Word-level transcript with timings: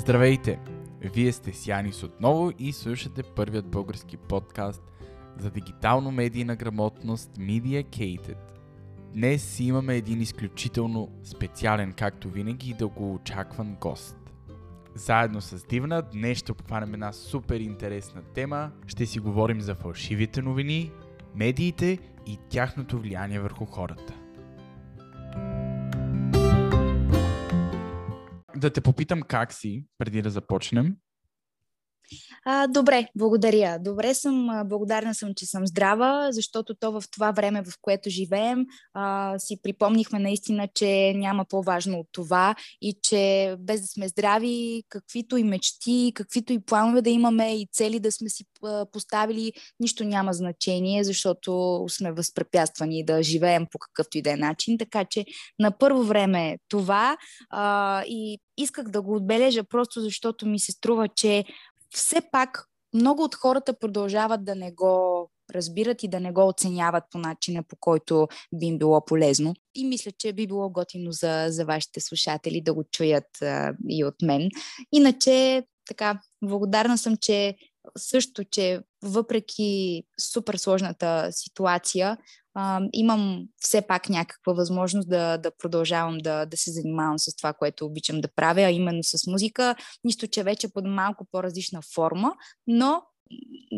Здравейте! 0.00 0.58
Вие 1.00 1.32
сте 1.32 1.52
с 1.52 1.66
Янис 1.66 2.02
отново 2.02 2.52
и 2.58 2.72
слушате 2.72 3.22
първият 3.22 3.66
български 3.66 4.16
подкаст 4.16 4.82
за 5.36 5.50
дигитално 5.50 6.10
медийна 6.10 6.56
грамотност 6.56 7.30
Mediacated. 7.38 8.36
Днес 9.12 9.60
имаме 9.60 9.96
един 9.96 10.20
изключително 10.20 11.08
специален, 11.24 11.92
както 11.92 12.28
винаги, 12.28 12.74
да 12.78 12.88
го 12.88 13.20
гост. 13.80 14.16
Заедно 14.94 15.40
с 15.40 15.64
Дивна 15.66 16.02
днес 16.02 16.38
ще 16.38 16.52
обхванем 16.52 16.94
една 16.94 17.12
супер 17.12 17.60
интересна 17.60 18.22
тема. 18.22 18.70
Ще 18.86 19.06
си 19.06 19.18
говорим 19.18 19.60
за 19.60 19.74
фалшивите 19.74 20.42
новини, 20.42 20.90
медиите 21.34 21.98
и 22.26 22.38
тяхното 22.48 22.98
влияние 22.98 23.40
върху 23.40 23.64
хората. 23.64 24.19
Да 28.60 28.70
те 28.70 28.80
попитам 28.80 29.22
как 29.22 29.52
си, 29.52 29.86
преди 29.98 30.22
да 30.22 30.30
започнем. 30.30 30.96
А, 32.44 32.66
добре, 32.66 33.06
благодаря. 33.16 33.78
Добре 33.78 34.14
съм, 34.14 34.48
благодарна 34.64 35.14
съм, 35.14 35.34
че 35.36 35.46
съм 35.46 35.66
здрава, 35.66 36.28
защото 36.32 36.74
то 36.74 36.92
в 36.92 37.04
това 37.10 37.30
време, 37.30 37.62
в 37.62 37.72
което 37.82 38.10
живеем, 38.10 38.66
а, 38.94 39.38
си 39.38 39.62
припомнихме 39.62 40.18
наистина, 40.18 40.68
че 40.74 41.12
няма 41.16 41.44
по-важно 41.44 41.98
от 41.98 42.06
това 42.12 42.54
и 42.82 42.94
че 43.02 43.56
без 43.58 43.80
да 43.80 43.86
сме 43.86 44.08
здрави, 44.08 44.82
каквито 44.88 45.36
и 45.36 45.44
мечти, 45.44 46.12
каквито 46.14 46.52
и 46.52 46.64
планове 46.64 47.02
да 47.02 47.10
имаме 47.10 47.56
и 47.56 47.68
цели 47.72 48.00
да 48.00 48.12
сме 48.12 48.28
си 48.28 48.44
поставили, 48.92 49.52
нищо 49.80 50.04
няма 50.04 50.32
значение, 50.32 51.04
защото 51.04 51.84
сме 51.88 52.12
възпрепятствани 52.12 53.04
да 53.04 53.22
живеем 53.22 53.66
по 53.70 53.78
какъвто 53.78 54.18
и 54.18 54.22
да 54.22 54.32
е 54.32 54.36
начин. 54.36 54.78
Така 54.78 55.04
че 55.04 55.24
на 55.58 55.78
първо 55.78 56.02
време 56.02 56.58
това 56.68 57.16
а, 57.50 58.02
и 58.06 58.38
исках 58.58 58.88
да 58.88 59.02
го 59.02 59.16
отбележа 59.16 59.64
просто 59.64 60.00
защото 60.00 60.46
ми 60.46 60.58
се 60.58 60.72
струва, 60.72 61.08
че 61.08 61.44
все 61.90 62.20
пак 62.32 62.66
много 62.94 63.22
от 63.22 63.34
хората 63.34 63.78
продължават 63.78 64.44
да 64.44 64.54
не 64.54 64.72
го 64.72 65.30
разбират 65.54 66.02
и 66.02 66.08
да 66.08 66.20
не 66.20 66.32
го 66.32 66.48
оценяват 66.48 67.04
по 67.10 67.18
начина, 67.18 67.62
по 67.62 67.76
който 67.80 68.28
би 68.54 68.66
им 68.66 68.78
било 68.78 69.04
полезно. 69.04 69.54
И 69.74 69.84
мисля, 69.84 70.10
че 70.18 70.32
би 70.32 70.46
било 70.46 70.70
готино 70.70 71.12
за, 71.12 71.46
за 71.48 71.64
вашите 71.64 72.00
слушатели 72.00 72.60
да 72.60 72.74
го 72.74 72.84
чуят 72.92 73.42
а, 73.42 73.72
и 73.88 74.04
от 74.04 74.14
мен. 74.22 74.48
Иначе, 74.92 75.64
така, 75.88 76.20
благодарна 76.42 76.98
съм, 76.98 77.16
че 77.16 77.56
също, 77.98 78.44
че 78.44 78.80
въпреки 79.02 80.02
супер 80.32 80.56
сложната 80.56 81.28
ситуация, 81.30 82.18
а, 82.54 82.80
имам 82.92 83.46
все 83.56 83.82
пак 83.86 84.08
някаква 84.08 84.52
възможност 84.52 85.08
да, 85.08 85.38
да 85.38 85.50
продължавам 85.58 86.18
да, 86.18 86.46
да 86.46 86.56
се 86.56 86.72
занимавам 86.72 87.18
с 87.18 87.36
това, 87.36 87.52
което 87.52 87.86
обичам 87.86 88.20
да 88.20 88.28
правя, 88.36 88.60
а 88.60 88.70
именно 88.70 89.02
с 89.02 89.26
музика. 89.26 89.74
Нищо, 90.04 90.26
че 90.26 90.42
вече 90.42 90.72
под 90.72 90.84
малко 90.86 91.26
по-различна 91.32 91.80
форма, 91.94 92.34
но 92.66 93.02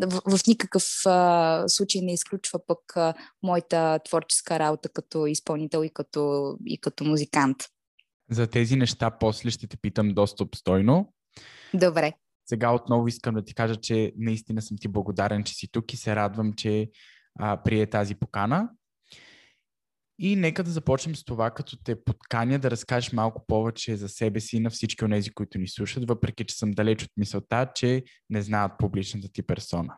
в, 0.05 0.37
в 0.37 0.47
никакъв 0.47 0.83
а, 1.05 1.63
случай 1.67 2.01
не 2.01 2.13
изключва 2.13 2.59
пък 2.67 2.79
а, 2.97 3.13
моята 3.43 3.99
творческа 4.05 4.59
работа 4.59 4.89
като 4.89 5.27
изпълнител 5.27 5.83
и 5.83 5.89
като, 5.89 6.55
и 6.65 6.77
като 6.77 7.03
музикант. 7.03 7.57
За 8.31 8.47
тези 8.47 8.75
неща 8.75 9.11
после 9.19 9.49
ще 9.49 9.67
те 9.67 9.77
питам 9.77 10.09
доста 10.09 10.43
обстойно. 10.43 11.13
Добре. 11.73 12.13
Сега 12.45 12.73
отново 12.73 13.07
искам 13.07 13.35
да 13.35 13.43
ти 13.43 13.55
кажа, 13.55 13.75
че 13.75 14.13
наистина 14.17 14.61
съм 14.61 14.77
ти 14.77 14.87
благодарен, 14.87 15.43
че 15.43 15.53
си 15.53 15.67
тук 15.71 15.93
и 15.93 15.97
се 15.97 16.15
радвам, 16.15 16.53
че 16.53 16.89
а, 17.39 17.63
прие 17.63 17.89
тази 17.89 18.15
покана. 18.15 18.69
И 20.19 20.35
нека 20.35 20.63
да 20.63 20.71
започнем 20.71 21.15
с 21.15 21.23
това, 21.23 21.51
като 21.51 21.77
те 21.83 22.03
подканя 22.03 22.59
да 22.59 22.71
разкажеш 22.71 23.13
малко 23.13 23.45
повече 23.47 23.95
за 23.95 24.09
себе 24.09 24.39
си 24.39 24.59
на 24.59 24.69
всички 24.69 25.05
от 25.05 25.11
тези, 25.11 25.29
които 25.29 25.57
ни 25.57 25.67
слушат, 25.67 26.07
въпреки 26.07 26.45
че 26.45 26.55
съм 26.55 26.71
далеч 26.71 27.03
от 27.03 27.11
мисълта, 27.17 27.71
че 27.75 28.03
не 28.29 28.41
знаят 28.41 28.71
публичната 28.79 29.29
ти 29.33 29.43
персона. 29.43 29.93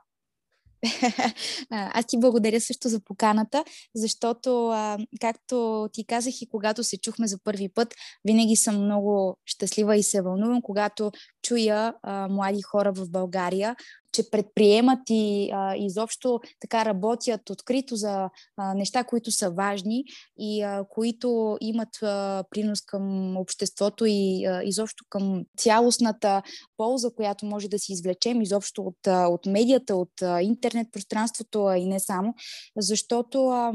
Аз 1.69 2.05
ти 2.05 2.19
благодаря 2.19 2.61
също 2.61 2.89
за 2.89 2.99
поканата, 2.99 3.63
защото, 3.95 4.73
както 5.21 5.87
ти 5.93 6.05
казах 6.05 6.41
и 6.41 6.49
когато 6.49 6.83
се 6.83 6.97
чухме 6.97 7.27
за 7.27 7.37
първи 7.43 7.69
път, 7.69 7.95
винаги 8.25 8.55
съм 8.55 8.83
много 8.83 9.37
щастлива 9.45 9.97
и 9.97 10.03
се 10.03 10.21
вълнувам, 10.21 10.61
когато 10.61 11.11
чуя 11.45 11.93
а, 12.03 12.27
млади 12.27 12.61
хора 12.61 12.93
в 12.93 13.09
България, 13.09 13.75
че 14.11 14.29
предприемат 14.29 14.99
и 15.09 15.49
а, 15.53 15.75
изобщо 15.75 16.39
така 16.59 16.85
работят 16.85 17.49
открито 17.49 17.95
за 17.95 18.29
а, 18.57 18.73
неща, 18.73 19.03
които 19.03 19.31
са 19.31 19.49
важни 19.51 20.03
и 20.39 20.61
а, 20.61 20.85
които 20.89 21.57
имат 21.61 22.03
а, 22.03 22.43
принос 22.49 22.81
към 22.81 23.37
обществото 23.37 24.05
и 24.07 24.45
а, 24.45 24.63
изобщо 24.63 25.05
към 25.09 25.45
цялостната 25.57 26.41
полза, 26.77 27.09
която 27.15 27.45
може 27.45 27.67
да 27.67 27.79
си 27.79 27.93
извлечем 27.93 28.41
изобщо 28.41 28.81
от, 28.81 29.07
а, 29.07 29.27
от 29.27 29.45
медията, 29.45 29.95
от 29.95 30.21
а, 30.21 30.41
интернет 30.41 30.87
пространството 30.91 31.71
и 31.77 31.85
не 31.85 31.99
само, 31.99 32.33
защото 32.77 33.47
а, 33.47 33.73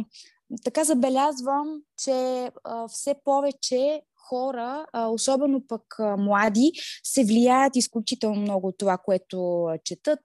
така 0.64 0.84
забелязвам, 0.84 1.82
че 1.98 2.50
а, 2.64 2.88
все 2.88 3.14
повече 3.24 4.02
хора, 4.28 4.86
особено 5.08 5.66
пък 5.68 5.82
млади, 6.18 6.72
се 7.02 7.24
влияят 7.24 7.76
изключително 7.76 8.40
много 8.40 8.68
от 8.68 8.78
това, 8.78 8.98
което 8.98 9.68
четат 9.84 10.20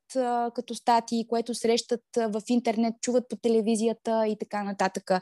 като 0.55 0.75
статии, 0.75 1.27
което 1.27 1.55
срещат 1.55 2.01
в 2.17 2.41
интернет, 2.47 2.93
чуват 3.01 3.29
по 3.29 3.35
телевизията 3.35 4.27
и 4.27 4.37
така 4.39 4.63
нататък. 4.63 5.11
А, 5.11 5.21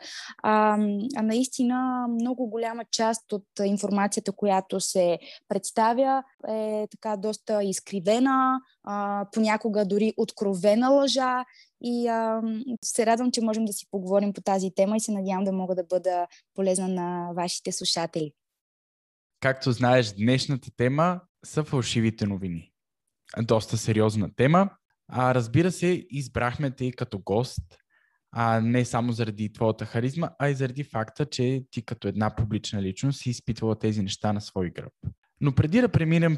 а 1.16 1.22
наистина 1.22 2.06
много 2.09 2.47
голяма 2.47 2.84
част 2.91 3.34
от 3.34 3.45
информацията, 3.66 4.31
която 4.31 4.79
се 4.79 5.19
представя, 5.47 6.23
е 6.47 6.88
така 6.91 7.17
доста 7.17 7.63
изкривена, 7.63 8.59
а, 8.84 9.25
понякога 9.31 9.85
дори 9.85 10.13
откровена 10.17 10.90
лъжа 10.90 11.45
и 11.81 12.07
а, 12.07 12.41
се 12.84 13.05
радвам, 13.05 13.31
че 13.31 13.41
можем 13.41 13.66
да 13.66 13.73
си 13.73 13.85
поговорим 13.91 14.34
по 14.34 14.41
тази 14.41 14.72
тема 14.75 14.97
и 14.97 15.00
се 15.00 15.11
надявам 15.11 15.44
да 15.44 15.51
мога 15.51 15.75
да 15.75 15.84
бъда 15.84 16.28
полезна 16.55 16.88
на 16.88 17.29
вашите 17.35 17.72
слушатели. 17.72 18.34
Както 19.44 19.72
знаеш, 19.72 20.14
днешната 20.14 20.70
тема 20.78 21.22
са 21.46 21.64
фалшивите 21.64 22.26
новини. 22.26 22.72
Доста 23.42 23.78
сериозна 23.78 24.36
тема. 24.36 24.70
А, 25.08 25.36
разбира 25.36 25.72
се, 25.72 26.06
избрахме 26.09 26.72
те 26.72 26.92
като 26.92 27.20
гост, 27.20 27.62
а 28.32 28.62
не 28.62 28.86
само 28.86 29.12
заради 29.12 29.53
твоята 29.53 29.86
харизма, 29.86 30.30
а 30.40 30.50
и 30.50 30.56
заради 30.56 30.84
факта, 30.84 31.26
че 31.26 31.64
ти 31.72 31.86
като 31.86 32.08
една 32.08 32.36
публична 32.36 32.82
личност 32.82 33.20
си 33.20 33.30
изпитвала 33.30 33.80
тези 33.80 34.02
неща 34.02 34.34
на 34.34 34.42
свой 34.42 34.70
гръб. 34.70 34.94
Но 35.42 35.56
преди 35.56 35.82
да 35.82 35.90
преминем 35.90 36.38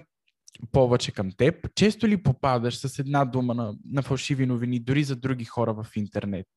повече 0.72 1.12
към 1.12 1.32
теб, 1.38 1.76
често 1.76 2.08
ли 2.08 2.24
попадаш 2.24 2.78
с 2.78 3.00
една 3.00 3.26
дума 3.26 3.54
на, 3.54 3.74
на 3.86 4.02
фалшиви 4.02 4.46
новини, 4.46 4.80
дори 4.80 5.04
за 5.04 5.16
други 5.16 5.46
хора 5.46 5.74
в 5.74 5.88
интернет? 5.96 6.48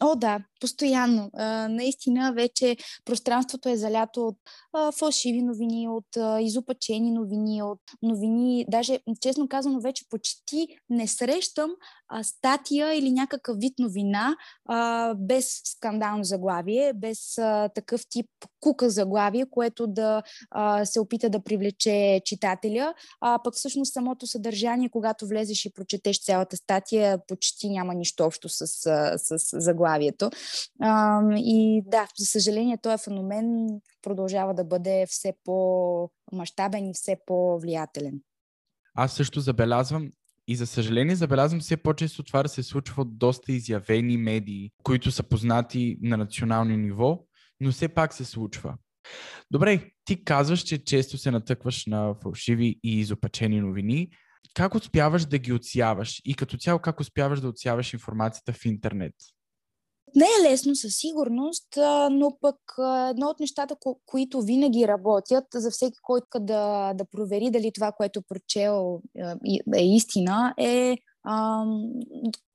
О, 0.00 0.14
да, 0.14 0.38
постоянно. 0.60 1.30
А, 1.34 1.68
наистина 1.68 2.32
вече 2.32 2.76
пространството 3.04 3.68
е 3.68 3.76
залято 3.76 4.26
от 4.26 4.36
а, 4.72 4.92
фалшиви 4.92 5.42
новини, 5.42 5.88
от 5.88 6.16
а, 6.16 6.40
изопачени 6.40 7.10
новини, 7.10 7.62
от 7.62 7.80
новини. 8.02 8.64
Даже, 8.68 8.98
честно 9.20 9.48
казано, 9.48 9.80
вече 9.80 10.04
почти 10.10 10.68
не 10.90 11.08
срещам 11.08 11.70
статия 12.22 12.94
или 12.94 13.12
някакъв 13.12 13.56
вид 13.58 13.78
новина 13.78 14.36
а, 14.68 15.14
без 15.14 15.60
скандално 15.64 16.24
заглавие, 16.24 16.92
без 16.92 17.38
а, 17.38 17.68
такъв 17.68 18.00
тип 18.08 18.26
кука 18.60 18.90
заглавие, 18.90 19.46
което 19.50 19.86
да 19.86 20.22
а, 20.50 20.84
се 20.84 21.00
опита 21.00 21.30
да 21.30 21.42
привлече 21.42 22.20
читателя. 22.24 22.94
А 23.20 23.38
пък 23.44 23.54
всъщност 23.54 23.92
самото 23.92 24.26
съдържание, 24.26 24.88
когато 24.88 25.26
влезеш 25.26 25.64
и 25.64 25.72
прочетеш 25.72 26.24
цялата 26.24 26.56
статия, 26.56 27.18
почти 27.26 27.70
няма 27.70 27.94
нищо 27.94 28.24
общо 28.24 28.48
с, 28.48 28.66
с, 28.66 29.36
заглавието. 29.52 30.30
А, 30.80 31.20
и 31.36 31.82
да, 31.86 32.06
за 32.18 32.26
съжаление, 32.26 32.78
този 32.78 33.04
феномен 33.04 33.66
продължава 34.02 34.54
да 34.54 34.64
бъде 34.64 35.06
все 35.08 35.32
по-масштабен 35.44 36.86
и 36.90 36.94
все 36.94 37.16
по-влиятелен. 37.26 38.20
Аз 38.94 39.12
също 39.12 39.40
забелязвам 39.40 40.10
и 40.48 40.56
за 40.56 40.66
съжаление 40.66 41.16
забелязвам 41.16 41.60
все 41.60 41.76
по-често 41.76 42.22
това 42.22 42.42
да 42.42 42.48
се 42.48 42.62
случва 42.62 43.02
от 43.02 43.18
доста 43.18 43.52
изявени 43.52 44.16
медии, 44.16 44.70
които 44.82 45.10
са 45.10 45.22
познати 45.22 45.98
на 46.02 46.16
национално 46.16 46.76
ниво, 46.76 47.20
но 47.60 47.72
все 47.72 47.88
пак 47.88 48.14
се 48.14 48.24
случва. 48.24 48.74
Добре, 49.50 49.90
ти 50.04 50.24
казваш, 50.24 50.60
че 50.60 50.84
често 50.84 51.18
се 51.18 51.30
натъкваш 51.30 51.86
на 51.86 52.14
фалшиви 52.22 52.80
и 52.84 53.00
изопачени 53.00 53.60
новини. 53.60 54.08
Как 54.54 54.74
успяваш 54.74 55.24
да 55.24 55.38
ги 55.38 55.52
отсяваш 55.52 56.20
и 56.24 56.34
като 56.34 56.56
цяло 56.56 56.78
как 56.78 57.00
успяваш 57.00 57.40
да 57.40 57.48
отсяваш 57.48 57.92
информацията 57.92 58.52
в 58.52 58.64
интернет? 58.64 59.14
Не 60.16 60.24
е 60.24 60.50
лесно 60.50 60.74
със 60.74 60.96
сигурност, 60.96 61.68
но 62.10 62.36
пък 62.40 62.56
едно 63.10 63.26
от 63.26 63.40
нещата, 63.40 63.76
които 64.06 64.42
винаги 64.42 64.88
работят 64.88 65.44
за 65.54 65.70
всеки, 65.70 65.98
който 66.02 66.26
да, 66.40 66.94
да 66.94 67.04
провери 67.04 67.50
дали 67.50 67.72
това, 67.74 67.92
което 67.92 68.22
прочел 68.22 69.00
е 69.76 69.84
истина, 69.84 70.54
е 70.58 70.96
а, 71.24 71.64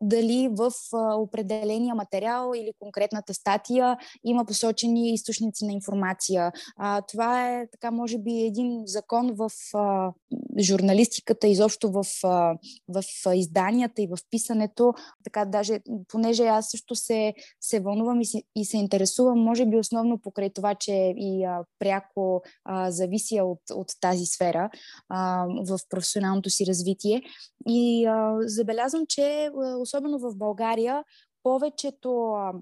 дали 0.02 0.50
в 0.52 0.72
а, 0.94 1.16
определения 1.16 1.96
материал 1.96 2.52
или 2.56 2.72
конкретната 2.80 3.34
статия 3.34 3.98
има 4.24 4.46
посочени 4.46 5.14
източници 5.14 5.66
на 5.66 5.74
информация. 5.74 6.52
А, 6.78 7.02
това 7.02 7.50
е 7.50 7.68
така, 7.72 7.92
може 7.92 8.18
би, 8.18 8.32
един 8.32 8.82
закон 8.86 9.34
в 9.36 9.52
а, 9.74 10.12
журналистиката, 10.60 11.48
изобщо 11.48 11.92
в, 11.92 12.06
а, 12.24 12.58
в 12.88 13.04
изданията 13.36 14.02
и 14.02 14.08
в 14.08 14.18
писането. 14.32 14.94
Така, 15.24 15.46
даже, 15.46 15.80
понеже 16.08 16.44
аз 16.44 16.70
също 16.70 16.96
се, 16.96 17.34
се 17.62 17.80
вълнувам 17.80 18.22
и 18.22 18.26
се, 18.26 18.44
и 18.56 18.66
се 18.66 18.78
интересувам, 18.78 19.40
може 19.40 19.66
би 19.66 19.78
основно 19.78 20.18
покрай 20.18 20.50
това, 20.50 20.76
че 20.76 21.14
и 21.18 21.44
а, 21.44 21.64
пряко 21.80 22.42
а, 22.66 22.92
завися 22.92 23.44
от, 23.44 23.62
от 23.74 23.88
тази 24.02 24.26
сфера 24.26 24.70
а, 25.10 25.46
в 25.68 25.80
професионалното 25.90 26.50
си 26.50 26.66
развитие. 26.66 27.22
И 27.68 28.06
а, 28.06 28.38
забелязвам, 28.42 29.06
че 29.10 29.50
особено 29.80 30.20
в 30.20 30.36
България 30.36 31.04
повечето 31.44 32.32
а, 32.32 32.54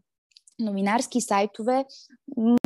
новинарски 0.59 1.21
сайтове 1.21 1.85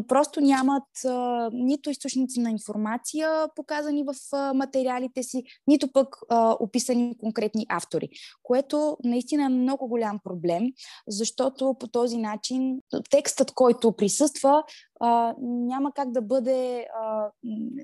просто 0.07 0.41
нямат 0.41 0.83
а, 1.05 1.49
нито 1.53 1.89
източници 1.89 2.39
на 2.39 2.51
информация 2.51 3.47
показани 3.55 4.03
в 4.03 4.15
а, 4.33 4.53
материалите 4.53 5.23
си, 5.23 5.43
нито 5.67 5.91
пък 5.91 6.15
а, 6.29 6.55
описани 6.59 7.17
конкретни 7.17 7.65
автори, 7.69 8.09
което 8.43 8.97
наистина 9.03 9.45
е 9.45 9.49
много 9.49 9.87
голям 9.87 10.19
проблем, 10.23 10.63
защото 11.07 11.75
по 11.79 11.87
този 11.87 12.17
начин 12.17 12.79
текстът, 13.09 13.51
който 13.51 13.91
присъства, 13.91 14.63
а, 15.01 15.35
няма 15.39 15.91
как 15.91 16.11
да 16.11 16.21
бъде 16.21 16.87
а, 17.01 17.29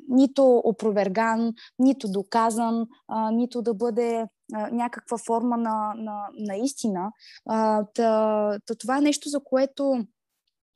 нито 0.09 0.61
опроверган, 0.63 1.53
нито 1.79 2.11
доказан, 2.11 2.87
а, 3.07 3.31
нито 3.31 3.61
да 3.61 3.73
бъде 3.73 4.25
а, 4.53 4.69
някаква 4.71 5.17
форма 5.17 5.57
на, 5.57 5.93
на, 5.97 6.27
на 6.39 6.55
истина. 6.55 7.11
А, 7.45 7.83
та, 7.93 8.59
та, 8.65 8.75
това 8.75 8.97
е 8.97 9.01
нещо, 9.01 9.29
за 9.29 9.39
което 9.43 10.05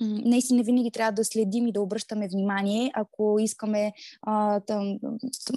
наистина 0.02 0.64
винаги 0.64 0.92
трябва 0.92 1.12
да 1.12 1.26
следим 1.26 1.68
и 1.68 1.72
да 1.72 1.82
обръщаме 1.82 2.28
внимание, 2.28 2.92
ако 2.94 3.38
искаме 3.40 3.94
а, 4.22 4.60
тъм, 4.60 5.00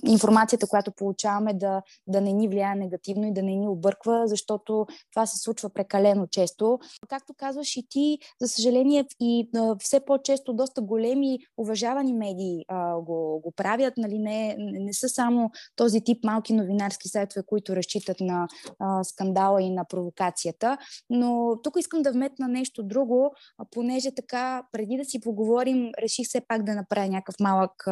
информацията, 0.06 0.66
която 0.66 0.92
получаваме, 0.92 1.54
да, 1.54 1.82
да 2.06 2.20
не 2.20 2.32
ни 2.32 2.48
влияе 2.48 2.74
негативно 2.74 3.26
и 3.26 3.32
да 3.32 3.42
не 3.42 3.54
ни 3.54 3.68
обърква, 3.68 4.22
защото 4.26 4.86
това 5.10 5.26
се 5.26 5.38
случва 5.38 5.70
прекалено 5.70 6.26
често. 6.26 6.78
Както 7.08 7.34
казваш 7.36 7.76
и 7.76 7.88
ти, 7.88 8.18
за 8.40 8.48
съжаление, 8.48 9.04
и 9.20 9.48
а, 9.56 9.76
все 9.78 10.00
по-често 10.00 10.52
доста 10.52 10.82
големи 10.82 11.38
уважавани 11.58 12.12
медии 12.12 12.64
а, 12.68 13.00
го, 13.00 13.40
го 13.40 13.52
правят. 13.56 13.94
Нали, 13.96 14.18
не, 14.18 14.56
не 14.58 14.92
са 14.92 15.08
само 15.08 15.50
този 15.76 16.00
тип 16.00 16.24
малки 16.24 16.52
новинарски 16.52 17.08
сайтове, 17.08 17.42
които 17.46 17.76
разчитат 17.76 18.20
на 18.20 18.48
а, 18.78 19.04
скандала 19.04 19.62
и 19.62 19.70
на 19.70 19.84
провокацията. 19.84 20.78
Но 21.10 21.56
тук 21.62 21.74
искам 21.78 22.02
да 22.02 22.12
вметна 22.12 22.48
нещо 22.48 22.82
друго, 22.82 23.34
понеже 23.70 24.10
така 24.14 24.33
така, 24.34 24.62
преди 24.72 24.96
да 24.96 25.04
си 25.04 25.20
поговорим, 25.20 25.90
реших 26.02 26.26
все 26.26 26.40
пак 26.48 26.62
да 26.62 26.74
направя 26.74 27.08
някакъв 27.08 27.34
малък 27.40 27.84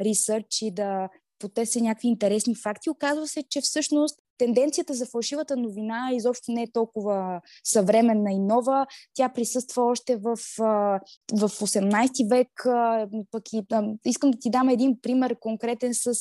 ресърч 0.00 0.62
и 0.62 0.70
да 0.70 1.08
потеся 1.38 1.80
някакви 1.80 2.08
интересни 2.08 2.54
факти. 2.54 2.90
Оказва 2.90 3.26
се, 3.28 3.42
че 3.42 3.60
всъщност 3.60 4.18
тенденцията 4.38 4.94
за 4.94 5.06
фалшивата 5.06 5.56
новина 5.56 6.10
изобщо 6.12 6.52
не 6.52 6.62
е 6.62 6.72
толкова 6.72 7.40
съвременна 7.64 8.32
и 8.32 8.38
нова. 8.38 8.86
Тя 9.14 9.28
присъства 9.28 9.82
още 9.82 10.16
в, 10.16 10.36
в 11.32 11.48
18 11.48 12.30
век. 12.30 12.48
Пък 13.30 13.42
и, 13.52 13.62
искам 14.04 14.30
да 14.30 14.38
ти 14.38 14.50
дам 14.50 14.68
един 14.68 15.00
пример 15.02 15.36
конкретен 15.40 15.94
с 15.94 16.14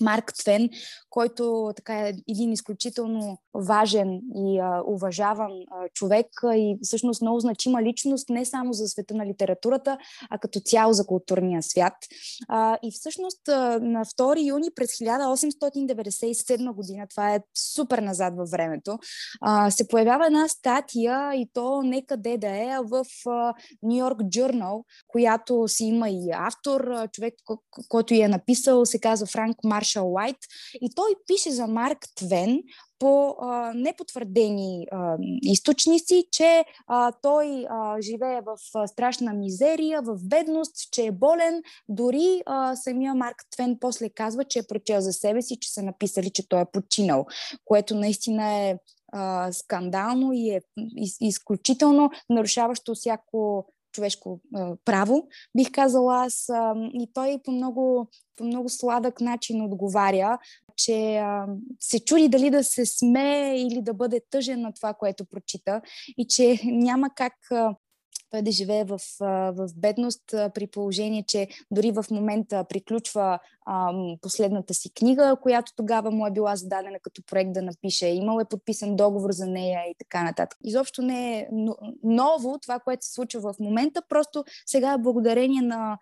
Марк 0.00 0.32
Твен, 0.32 0.70
който 1.10 1.72
така 1.76 2.08
е 2.08 2.12
един 2.28 2.52
изключително 2.52 3.38
важен 3.54 4.20
и 4.36 4.58
а, 4.58 4.82
уважаван 4.86 5.52
а, 5.52 5.88
човек 5.94 6.26
а, 6.44 6.56
и 6.56 6.76
всъщност 6.82 7.22
много 7.22 7.40
значима 7.40 7.82
личност 7.82 8.28
не 8.28 8.44
само 8.44 8.72
за 8.72 8.88
света 8.88 9.14
на 9.14 9.26
литературата, 9.26 9.98
а 10.30 10.38
като 10.38 10.60
цяло 10.60 10.92
за 10.92 11.06
културния 11.06 11.62
свят. 11.62 11.94
А, 12.48 12.78
и 12.82 12.92
всъщност 12.92 13.48
а, 13.48 13.78
на 13.78 14.04
2 14.04 14.46
юни 14.46 14.68
през 14.76 14.90
1897 14.90 16.72
година, 16.72 17.06
това 17.10 17.34
е 17.34 17.40
супер 17.74 17.98
назад 17.98 18.34
във 18.36 18.50
времето, 18.50 18.98
а, 19.40 19.70
се 19.70 19.88
появява 19.88 20.26
една 20.26 20.48
статия 20.48 21.34
и 21.34 21.50
то 21.52 21.82
не 21.82 22.06
къде 22.06 22.38
да 22.38 22.48
е, 22.48 22.66
а 22.70 22.80
в 22.80 23.04
Нью 23.82 24.04
Йорк 24.04 24.20
Journal, 24.20 24.84
която 25.08 25.68
си 25.68 25.84
има 25.84 26.10
и 26.10 26.30
автор, 26.32 27.08
човек, 27.12 27.34
който 27.88 28.14
я 28.14 28.24
е 28.24 28.28
написал, 28.28 28.86
се 28.86 29.00
казва 29.00 29.26
Франк 29.26 29.56
Маршал 29.84 30.12
Уайт 30.12 30.36
и 30.80 30.90
той 30.94 31.14
пише 31.26 31.50
за 31.50 31.66
Марк 31.66 31.98
Твен 32.14 32.62
по 32.98 33.36
а, 33.40 33.72
непотвърдени 33.74 34.86
а, 34.92 35.16
източници, 35.42 36.24
че 36.32 36.64
а, 36.86 37.12
той 37.22 37.66
а, 37.70 38.00
живее 38.00 38.40
в 38.40 38.56
а, 38.74 38.86
страшна 38.86 39.32
мизерия, 39.32 40.02
в 40.02 40.18
бедност, 40.24 40.92
че 40.92 41.06
е 41.06 41.12
болен. 41.12 41.62
Дори 41.88 42.42
а, 42.46 42.76
самия 42.76 43.14
Марк 43.14 43.36
Твен 43.50 43.76
после 43.80 44.08
казва, 44.08 44.44
че 44.44 44.58
е 44.58 44.66
прочел 44.68 45.00
за 45.00 45.12
себе 45.12 45.42
си, 45.42 45.56
че 45.60 45.72
са 45.72 45.82
написали, 45.82 46.30
че 46.30 46.48
той 46.48 46.60
е 46.60 46.70
починал, 46.72 47.26
което 47.64 47.94
наистина 47.94 48.52
е 48.52 48.76
а, 49.12 49.52
скандално 49.52 50.32
и 50.32 50.50
е 50.50 50.60
из, 50.96 51.16
изключително 51.20 52.10
нарушаващо 52.30 52.94
всяко 52.94 53.66
човешко 53.94 54.40
а, 54.54 54.76
право, 54.84 55.28
бих 55.56 55.70
казала 55.72 56.24
аз. 56.24 56.48
А, 56.48 56.74
и 56.92 57.10
той 57.14 57.38
по 57.44 57.52
много, 57.52 58.08
по 58.36 58.44
много 58.44 58.68
сладък 58.68 59.20
начин 59.20 59.62
отговаря, 59.62 60.38
че 60.76 61.16
а, 61.16 61.46
се 61.80 62.04
чуди 62.04 62.28
дали 62.28 62.50
да 62.50 62.64
се 62.64 62.86
смее 62.86 63.60
или 63.60 63.82
да 63.82 63.94
бъде 63.94 64.20
тъжен 64.30 64.60
на 64.60 64.72
това, 64.72 64.94
което 64.94 65.24
прочита 65.24 65.80
и 66.18 66.26
че 66.26 66.60
няма 66.64 67.10
как 67.14 67.32
а, 67.50 67.74
той 68.30 68.42
да 68.42 68.50
живее 68.50 68.84
в, 68.84 69.00
в 69.56 69.68
бедност, 69.76 70.22
при 70.30 70.66
положение, 70.66 71.24
че 71.28 71.48
дори 71.70 71.92
в 71.92 72.04
момента 72.10 72.64
приключва 72.68 73.38
последната 74.20 74.74
си 74.74 74.90
книга, 74.94 75.36
която 75.42 75.72
тогава 75.76 76.10
му 76.10 76.26
е 76.26 76.30
била 76.30 76.56
зададена 76.56 76.98
като 77.02 77.22
проект 77.30 77.52
да 77.52 77.62
напише. 77.62 78.06
Имал 78.06 78.40
е 78.40 78.48
подписан 78.50 78.96
договор 78.96 79.32
за 79.32 79.46
нея 79.46 79.80
и 79.90 79.94
така 79.98 80.22
нататък. 80.22 80.58
Изобщо 80.64 81.02
не 81.02 81.38
е 81.38 81.48
ново 82.02 82.58
това, 82.58 82.78
което 82.78 83.06
се 83.06 83.12
случва 83.12 83.40
в 83.40 83.58
момента, 83.60 84.02
просто 84.08 84.44
сега 84.66 84.92
е 84.92 84.98
благодарение 84.98 85.62
на 85.62 85.98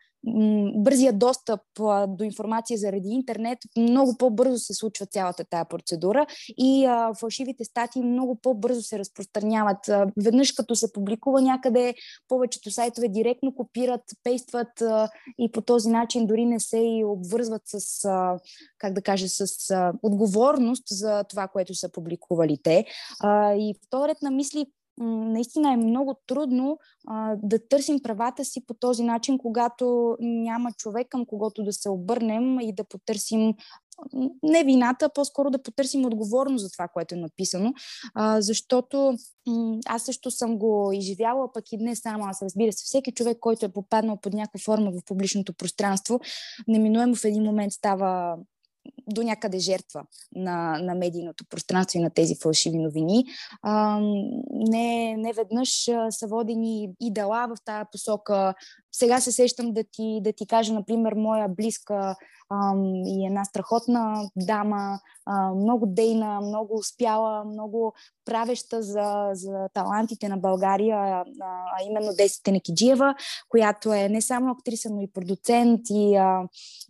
бързия 0.77 1.13
достъп 1.13 1.61
до 2.09 2.25
информация 2.25 2.79
заради 2.79 3.09
интернет, 3.09 3.59
много 3.79 4.17
по-бързо 4.19 4.59
се 4.59 4.75
случва 4.75 5.07
цялата 5.07 5.45
тая 5.51 5.65
процедура 5.65 6.27
и 6.59 6.85
а, 6.87 7.15
фалшивите 7.21 7.65
статии 7.65 8.03
много 8.03 8.39
по-бързо 8.43 8.83
се 8.83 8.99
разпространяват. 8.99 9.89
А, 9.89 10.07
веднъж 10.25 10.53
като 10.53 10.75
се 10.75 10.93
публикува 10.93 11.43
някъде, 11.43 11.95
повечето 12.29 12.71
сайтове 12.71 13.09
директно 13.09 13.55
копират, 13.55 14.01
пействат 14.25 14.81
а, 14.81 15.09
и 15.39 15.53
по 15.53 15.61
този 15.61 15.89
начин 15.89 16.27
дори 16.27 16.45
не 16.47 16.61
се 16.61 16.79
и 16.79 17.05
обвързват 17.05 17.52
с, 17.65 18.05
а, 18.05 18.39
как 18.79 18.93
да 18.93 19.03
кажа, 19.03 19.29
с 19.29 19.71
а, 19.71 19.93
отговорност 20.03 20.85
за 20.89 21.25
това, 21.25 21.49
което 21.49 21.75
са 21.75 21.93
публикували 21.93 22.59
те. 22.63 22.85
А, 23.21 23.55
и 23.55 23.75
вторият 23.87 24.23
на 24.23 24.31
мисли, 24.31 24.67
наистина 24.99 25.73
е 25.73 25.77
много 25.77 26.15
трудно 26.27 26.79
а, 27.09 27.37
да 27.43 27.69
търсим 27.69 28.03
правата 28.03 28.45
си 28.45 28.67
по 28.67 28.75
този 28.75 29.03
начин, 29.03 29.39
когато 29.39 30.17
няма 30.21 30.73
човек 30.73 31.07
към 31.11 31.27
когото 31.27 31.65
да 31.65 31.73
се 31.73 31.91
обърнем 31.91 32.61
и 32.61 32.75
да 32.75 32.85
потърсим 32.85 33.55
не 34.43 34.65
вината, 34.65 35.09
по-скоро 35.15 35.51
да 35.51 35.63
потърсим 35.63 36.05
отговорност 36.05 36.63
за 36.63 36.71
това, 36.71 36.89
което 36.89 37.15
е 37.15 37.19
написано, 37.19 37.73
а, 38.15 38.41
защото 38.41 39.17
аз 39.87 40.03
също 40.03 40.31
съм 40.31 40.59
го 40.59 40.91
изживяла, 40.93 41.53
пък 41.53 41.73
и 41.73 41.77
не 41.77 41.97
само 41.97 42.25
аз, 42.25 42.43
разбира 42.43 42.73
се, 42.73 42.85
всеки 42.85 43.13
човек, 43.13 43.39
който 43.41 43.67
е 43.67 43.73
попаднал 43.73 44.19
под 44.23 44.33
някаква 44.33 44.61
форма 44.65 44.91
в 44.91 45.05
публичното 45.07 45.53
пространство, 45.53 46.21
неминуемо 46.69 47.15
в 47.15 47.25
един 47.25 47.43
момент 47.43 47.73
става 47.73 48.37
до 49.09 49.23
някъде 49.23 49.59
жертва 49.59 50.03
на, 50.35 50.79
на 50.79 50.95
медийното 50.95 51.45
пространство 51.51 51.99
и 51.99 52.03
на 52.03 52.11
тези 52.11 52.35
фалшиви 52.43 52.79
новини. 52.79 53.25
А, 53.63 54.01
не, 54.51 55.17
не 55.17 55.33
веднъж 55.33 55.85
са 56.11 56.27
водени 56.27 56.89
и 57.01 57.13
дела 57.13 57.47
в 57.47 57.65
тази 57.65 57.85
посока. 57.93 58.55
Сега 58.93 59.21
се 59.21 59.33
сещам 59.33 59.73
да 59.73 59.85
ти, 59.93 60.21
да 60.23 60.33
ти 60.33 60.47
кажа, 60.47 60.75
например, 60.75 61.13
моя 61.13 61.49
близка 61.49 62.17
и 63.07 63.27
една 63.27 63.45
страхотна 63.45 64.31
дама, 64.37 64.99
а, 65.27 65.55
много 65.55 65.87
дейна, 65.87 66.41
много 66.41 66.75
успяла, 66.75 67.45
много 67.45 67.95
правеща 68.25 68.83
за, 68.83 69.31
за 69.33 69.69
талантите 69.75 70.29
на 70.29 70.37
България, 70.37 70.97
а, 70.97 71.25
а 71.43 71.85
именно 71.89 72.13
Деси 72.17 72.43
Тенекиджиева, 72.43 73.15
която 73.49 73.93
е 73.93 74.09
не 74.09 74.21
само 74.21 74.53
актриса, 74.53 74.91
но 74.91 75.01
и 75.01 75.13
продуцент 75.13 75.81
и 75.91 76.17
а, 76.17 76.49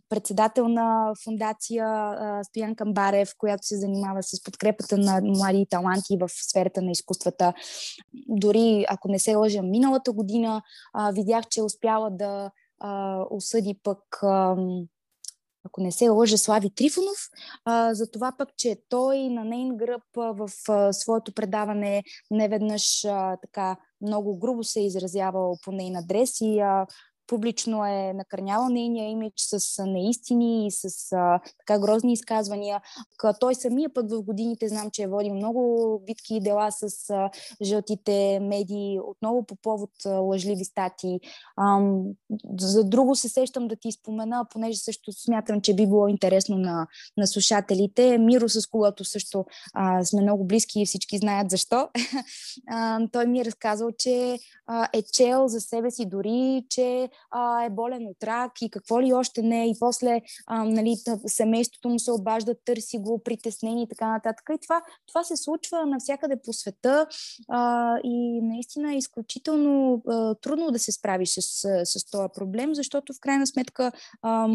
председател 0.08 0.68
на 0.68 1.12
фундация 1.24 2.01
Стоян 2.44 2.74
Камбарев, 2.74 3.30
която 3.38 3.66
се 3.66 3.76
занимава 3.76 4.22
с 4.22 4.42
подкрепата 4.42 4.98
на 4.98 5.20
млади 5.22 5.66
таланти 5.70 6.16
в 6.20 6.28
сферата 6.28 6.82
на 6.82 6.90
изкуствата. 6.90 7.52
Дори, 8.28 8.84
ако 8.88 9.08
не 9.08 9.18
се 9.18 9.34
лъжа, 9.34 9.62
миналата 9.62 10.12
година 10.12 10.62
а, 10.92 11.12
видях, 11.12 11.48
че 11.48 11.60
е 11.60 11.64
успяла 11.64 12.10
да 12.10 12.50
а, 12.80 13.22
осъди 13.30 13.78
пък 13.82 14.22
а, 14.22 14.56
ако 15.64 15.80
не 15.80 15.92
се 15.92 16.08
лъжа, 16.08 16.38
Слави 16.38 16.70
Трифонов, 16.74 17.28
а, 17.64 17.94
за 17.94 18.10
това 18.10 18.32
пък, 18.38 18.48
че 18.56 18.76
той 18.88 19.28
на 19.28 19.44
нейн 19.44 19.76
гръб 19.76 20.02
а, 20.16 20.32
в 20.32 20.50
а, 20.68 20.92
своето 20.92 21.34
предаване 21.34 22.02
неведнъж 22.30 23.04
а, 23.04 23.36
така 23.36 23.76
много 24.00 24.38
грубо 24.38 24.64
се 24.64 24.80
е 24.80 24.86
изразявал 24.86 25.56
по 25.64 25.72
нейн 25.72 25.96
адрес 25.96 26.40
и 26.40 26.60
а, 26.60 26.86
публично 27.32 27.84
е 27.84 28.12
накърняла 28.12 28.70
нейния 28.70 29.10
имидж 29.10 29.34
с 29.36 29.86
неистини 29.86 30.66
и 30.66 30.70
с 30.70 31.12
а, 31.12 31.40
така 31.58 31.80
грозни 31.80 32.12
изказвания. 32.12 32.80
Той 33.40 33.54
самия 33.54 33.88
пък 33.94 34.10
в 34.10 34.22
годините 34.22 34.68
знам, 34.68 34.90
че 34.90 35.02
е 35.02 35.06
водил 35.06 35.34
много 35.34 36.02
битки 36.06 36.34
и 36.34 36.40
дела 36.40 36.70
с 36.70 37.10
а, 37.10 37.30
жълтите 37.62 38.40
медии, 38.40 39.00
отново 39.00 39.46
по 39.46 39.56
повод 39.56 39.90
а, 40.06 40.10
лъжливи 40.10 40.64
статии. 40.64 41.20
Ам, 41.60 42.04
за 42.60 42.84
друго 42.84 43.16
се 43.16 43.28
сещам 43.28 43.68
да 43.68 43.76
ти 43.76 43.92
спомена, 43.92 44.46
понеже 44.50 44.78
също 44.78 45.12
смятам, 45.12 45.60
че 45.60 45.74
би 45.74 45.86
било 45.86 46.08
интересно 46.08 46.58
на, 46.58 46.86
на 47.16 47.26
слушателите. 47.26 48.18
Миро, 48.18 48.48
с 48.48 48.66
когото 48.66 49.04
също 49.04 49.44
а, 49.74 50.04
сме 50.04 50.22
много 50.22 50.44
близки 50.44 50.80
и 50.80 50.86
всички 50.86 51.18
знаят 51.18 51.50
защо. 51.50 51.88
а, 52.70 53.00
той 53.12 53.26
ми 53.26 53.40
е 53.40 53.44
разказал, 53.44 53.90
че 53.98 54.38
а, 54.66 54.88
е 54.92 55.02
чел 55.02 55.48
за 55.48 55.60
себе 55.60 55.90
си 55.90 56.06
дори, 56.06 56.64
че 56.68 57.08
а, 57.30 57.64
е 57.64 57.70
болен 57.70 58.06
от 58.06 58.24
рак 58.24 58.52
и 58.62 58.70
какво 58.70 59.02
ли 59.02 59.12
още 59.12 59.42
не. 59.42 59.70
И 59.70 59.74
после 59.80 60.20
а, 60.46 60.64
нали, 60.64 60.96
семейството 61.26 61.88
му 61.88 61.98
се 61.98 62.12
обажда, 62.12 62.54
търси 62.64 62.98
го, 62.98 63.22
притеснени 63.22 63.82
и 63.82 63.88
така 63.88 64.06
нататък. 64.06 64.50
И 64.54 64.58
това, 64.62 64.82
това 65.06 65.24
се 65.24 65.36
случва 65.36 65.86
навсякъде 65.86 66.36
по 66.44 66.52
света 66.52 67.06
а, 67.48 67.96
и 68.04 68.40
наистина 68.42 68.94
е 68.94 68.96
изключително 68.96 70.02
а, 70.08 70.34
трудно 70.34 70.70
да 70.70 70.78
се 70.78 70.92
справиш 70.92 71.28
с, 71.28 71.42
с, 71.42 71.86
с 71.98 72.10
този 72.10 72.28
проблем, 72.34 72.74
защото 72.74 73.12
в 73.12 73.20
крайна 73.20 73.46
сметка 73.46 73.92
а, 74.22 74.48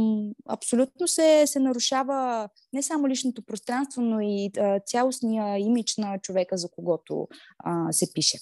абсолютно 0.50 1.08
се, 1.08 1.44
се 1.48 1.60
нарушава 1.60 2.50
не 2.74 2.84
само 2.84 3.08
личното 3.08 3.42
пространство, 3.42 4.02
но 4.02 4.20
и 4.22 4.52
а, 4.58 4.80
цялостния 4.80 5.58
имидж 5.60 5.98
на 5.98 6.20
човека, 6.20 6.58
за 6.58 6.70
когото 6.70 7.28
а, 7.60 7.92
се 7.92 8.14
пише. 8.14 8.38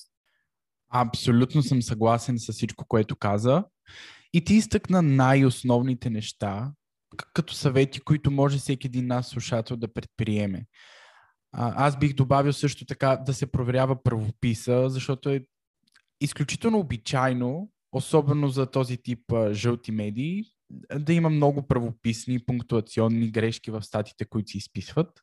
Абсолютно 0.90 1.64
съм 1.64 1.82
съгласен 1.82 2.40
с 2.40 2.52
всичко, 2.52 2.86
което 2.88 3.16
каза. 3.16 3.64
И 4.36 4.42
ти 4.42 4.54
изтъкна 4.54 5.02
най-основните 5.02 6.10
неща, 6.10 6.72
като 7.34 7.54
съвети, 7.54 8.00
които 8.00 8.32
може 8.32 8.58
всеки 8.58 8.88
един 8.88 9.08
нас 9.08 9.28
слушател 9.28 9.78
да 9.78 9.94
предприеме. 9.94 10.66
Аз 11.54 12.00
бих 12.00 12.14
добавил 12.14 12.54
също 12.54 12.86
така 12.86 13.18
да 13.26 13.34
се 13.34 13.52
проверява 13.52 14.04
правописа, 14.04 14.90
защото 14.90 15.30
е 15.30 15.46
изключително 16.22 16.80
обичайно, 16.80 17.72
особено 17.92 18.48
за 18.48 18.66
този 18.66 18.98
тип 18.98 19.20
жълти 19.52 19.92
медии, 19.92 20.44
да 21.00 21.14
има 21.14 21.30
много 21.30 21.68
правописни, 21.68 22.46
пунктуационни 22.46 23.32
грешки 23.32 23.72
в 23.72 23.84
статите, 23.84 24.26
които 24.26 24.52
се 24.52 24.58
изписват. 24.58 25.22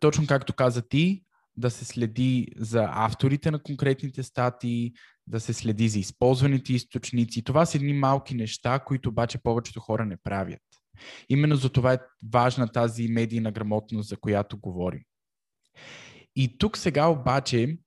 Точно 0.00 0.26
както 0.26 0.52
каза 0.52 0.82
ти, 0.82 1.22
да 1.56 1.70
се 1.70 1.84
следи 1.84 2.48
за 2.56 2.88
авторите 2.90 3.50
на 3.50 3.62
конкретните 3.62 4.22
статии, 4.22 4.92
да 5.28 5.40
се 5.40 5.52
следи 5.52 5.88
за 5.88 5.98
използваните 5.98 6.72
източници. 6.72 7.44
Това 7.44 7.66
са 7.66 7.78
едни 7.78 7.92
малки 7.92 8.34
неща, 8.34 8.78
които 8.78 9.08
обаче 9.08 9.38
повечето 9.38 9.80
хора 9.80 10.06
не 10.06 10.16
правят. 10.16 10.62
Именно 11.28 11.56
за 11.56 11.68
това 11.68 11.92
е 11.92 11.98
важна 12.32 12.68
тази 12.68 13.08
медийна 13.08 13.52
грамотност, 13.52 14.08
за 14.08 14.16
която 14.16 14.58
говорим. 14.58 15.02
И 16.36 16.58
тук 16.58 16.78
сега 16.78 17.06
обаче 17.06 17.78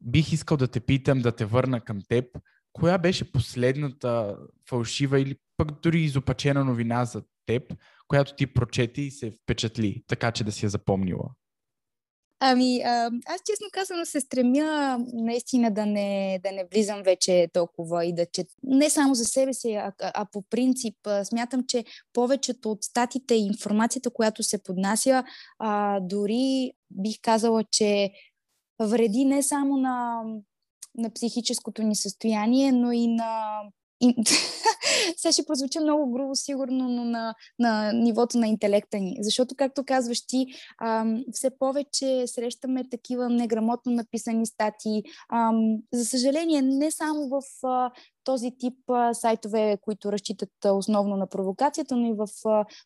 бих 0.00 0.32
искал 0.32 0.56
да 0.56 0.68
те 0.68 0.80
питам, 0.80 1.20
да 1.20 1.32
те 1.32 1.44
върна 1.44 1.80
към 1.80 1.98
теб, 2.08 2.38
коя 2.72 2.98
беше 2.98 3.32
последната 3.32 4.38
фалшива 4.68 5.20
или 5.20 5.36
пък 5.56 5.82
дори 5.82 6.00
изопачена 6.00 6.64
новина 6.64 7.04
за 7.04 7.22
теб, 7.46 7.74
която 8.08 8.34
ти 8.34 8.46
прочети 8.46 9.02
и 9.02 9.10
се 9.10 9.30
впечатли, 9.30 10.04
така 10.06 10.32
че 10.32 10.44
да 10.44 10.52
си 10.52 10.66
я 10.66 10.70
запомнила? 10.70 11.30
Ами, 12.46 12.80
аз 13.26 13.40
честно 13.46 13.66
казано 13.72 14.04
се 14.04 14.20
стремя 14.20 14.98
наистина 15.12 15.70
да 15.70 15.86
не, 15.86 16.40
да 16.42 16.52
не 16.52 16.64
влизам 16.72 17.02
вече 17.02 17.48
толкова 17.52 18.04
и 18.04 18.14
да 18.14 18.26
че 18.26 18.44
не 18.62 18.90
само 18.90 19.14
за 19.14 19.24
себе 19.24 19.54
си, 19.54 19.74
а, 19.74 19.92
а 20.00 20.26
по 20.32 20.42
принцип. 20.42 20.96
Смятам, 21.24 21.64
че 21.68 21.84
повечето 22.12 22.70
от 22.70 22.84
статите 22.84 23.34
и 23.34 23.46
информацията, 23.46 24.10
която 24.10 24.42
се 24.42 24.62
поднася, 24.62 25.24
а, 25.58 26.00
дори 26.00 26.72
бих 26.90 27.16
казала, 27.22 27.64
че 27.70 28.10
вреди 28.78 29.24
не 29.24 29.42
само 29.42 29.76
на, 29.76 30.22
на 30.94 31.10
психическото 31.10 31.82
ни 31.82 31.96
състояние, 31.96 32.72
но 32.72 32.92
и 32.92 33.06
на 33.06 33.60
сега 35.16 35.32
ще 35.32 35.46
прозвуча 35.46 35.80
много 35.80 36.12
грубо, 36.12 36.34
сигурно, 36.34 36.88
но 36.88 37.04
на, 37.04 37.34
на 37.58 37.92
нивото 37.92 38.38
на 38.38 38.48
интелекта 38.48 38.98
ни. 38.98 39.16
Защото, 39.20 39.54
както 39.54 39.84
казваш 39.84 40.26
ти, 40.26 40.46
ам, 40.82 41.24
все 41.32 41.50
повече 41.58 42.24
срещаме 42.26 42.88
такива 42.90 43.28
неграмотно 43.28 43.92
написани 43.92 44.46
статии. 44.46 45.02
Ам, 45.32 45.76
за 45.92 46.04
съжаление, 46.04 46.62
не 46.62 46.90
само 46.90 47.28
в 47.28 47.66
а, 47.66 47.90
този 48.24 48.50
тип 48.58 48.74
сайтове, 49.12 49.78
които 49.82 50.12
разчитат 50.12 50.50
основно 50.64 51.16
на 51.16 51.26
провокацията, 51.26 51.96
но 51.96 52.06
и 52.06 52.12
в 52.12 52.28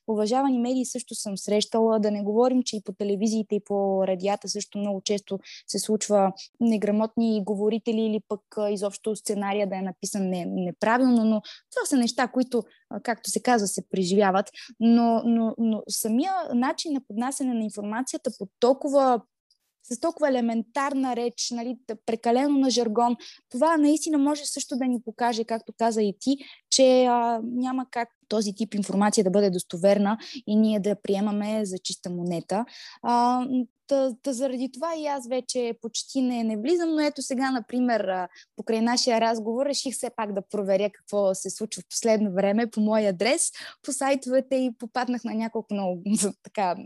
уважавани 0.09 0.59
медии 0.59 0.85
също 0.85 1.14
съм 1.14 1.38
срещала. 1.38 2.00
Да 2.00 2.11
не 2.11 2.23
говорим, 2.23 2.62
че 2.62 2.76
и 2.76 2.83
по 2.85 2.92
телевизиите 2.92 3.54
и 3.54 3.64
по 3.64 4.07
радията 4.07 4.49
също 4.49 4.78
много 4.78 5.00
често 5.04 5.38
се 5.66 5.78
случва 5.78 6.33
неграмотни 6.61 7.45
говорители 7.45 8.00
или 8.00 8.21
пък 8.28 8.40
изобщо 8.71 9.16
сценария 9.16 9.68
да 9.68 9.76
е 9.76 9.83
написан 9.83 10.28
не, 10.28 10.45
неправилно, 10.47 11.25
но 11.25 11.42
това 11.75 11.87
са 11.87 11.97
неща, 11.97 12.28
които, 12.28 12.62
както 13.02 13.30
се 13.30 13.42
казва, 13.42 13.66
се 13.66 13.88
преживяват. 13.88 14.50
Но, 14.80 15.23
но, 15.25 15.54
но 15.59 15.83
самия 15.88 16.33
начин 16.54 16.92
на 16.92 17.00
поднасяне 17.09 17.54
на 17.54 17.64
информацията 17.64 18.30
по 18.38 18.49
толкова 18.61 19.21
с 19.83 20.01
толкова 20.01 20.29
елементарна 20.29 21.17
реч, 21.17 21.51
нали, 21.51 21.79
прекалено 22.07 22.59
на 22.59 22.71
жаргон, 22.71 23.17
това 23.51 23.77
наистина 23.77 24.19
може 24.19 24.47
също 24.47 24.77
да 24.77 24.85
ни 24.85 25.03
покаже, 25.03 25.45
както 25.45 25.73
каза 25.79 26.03
и 26.03 26.15
ти, 26.21 26.37
че 26.71 27.05
а, 27.05 27.41
няма 27.45 27.87
как 27.91 28.09
този 28.29 28.55
тип 28.55 28.75
информация 28.75 29.25
да 29.25 29.31
бъде 29.31 29.51
достоверна 29.51 30.19
и 30.47 30.57
ние 30.57 30.81
да 30.81 31.03
приемаме 31.03 31.65
за 31.65 31.79
чиста 31.79 32.11
монета. 32.11 32.65
А, 33.03 33.45
Та, 33.89 34.15
та 34.23 34.33
заради 34.33 34.71
това 34.73 34.97
и 34.97 35.07
аз 35.07 35.29
вече 35.29 35.75
почти 35.83 36.23
не, 36.23 36.45
не 36.45 36.57
влизам, 36.57 36.91
но 36.95 37.01
ето 37.01 37.23
сега, 37.23 37.51
например, 37.51 38.29
покрай 38.57 38.81
нашия 38.81 39.21
разговор, 39.21 39.67
реших 39.67 39.95
все 39.95 40.11
пак 40.17 40.33
да 40.33 40.43
проверя 40.49 40.91
какво 40.91 41.35
се 41.35 41.51
случва 41.51 41.83
в 41.83 41.89
последно 41.89 42.33
време 42.33 42.71
по 42.71 42.81
мой 42.81 43.09
адрес, 43.09 43.51
по 43.83 43.93
сайтовете 43.93 44.57
и 44.57 44.71
попаднах 44.79 45.25
на 45.25 45.35
няколко 45.35 45.75
много 45.75 46.03
така 46.43 46.77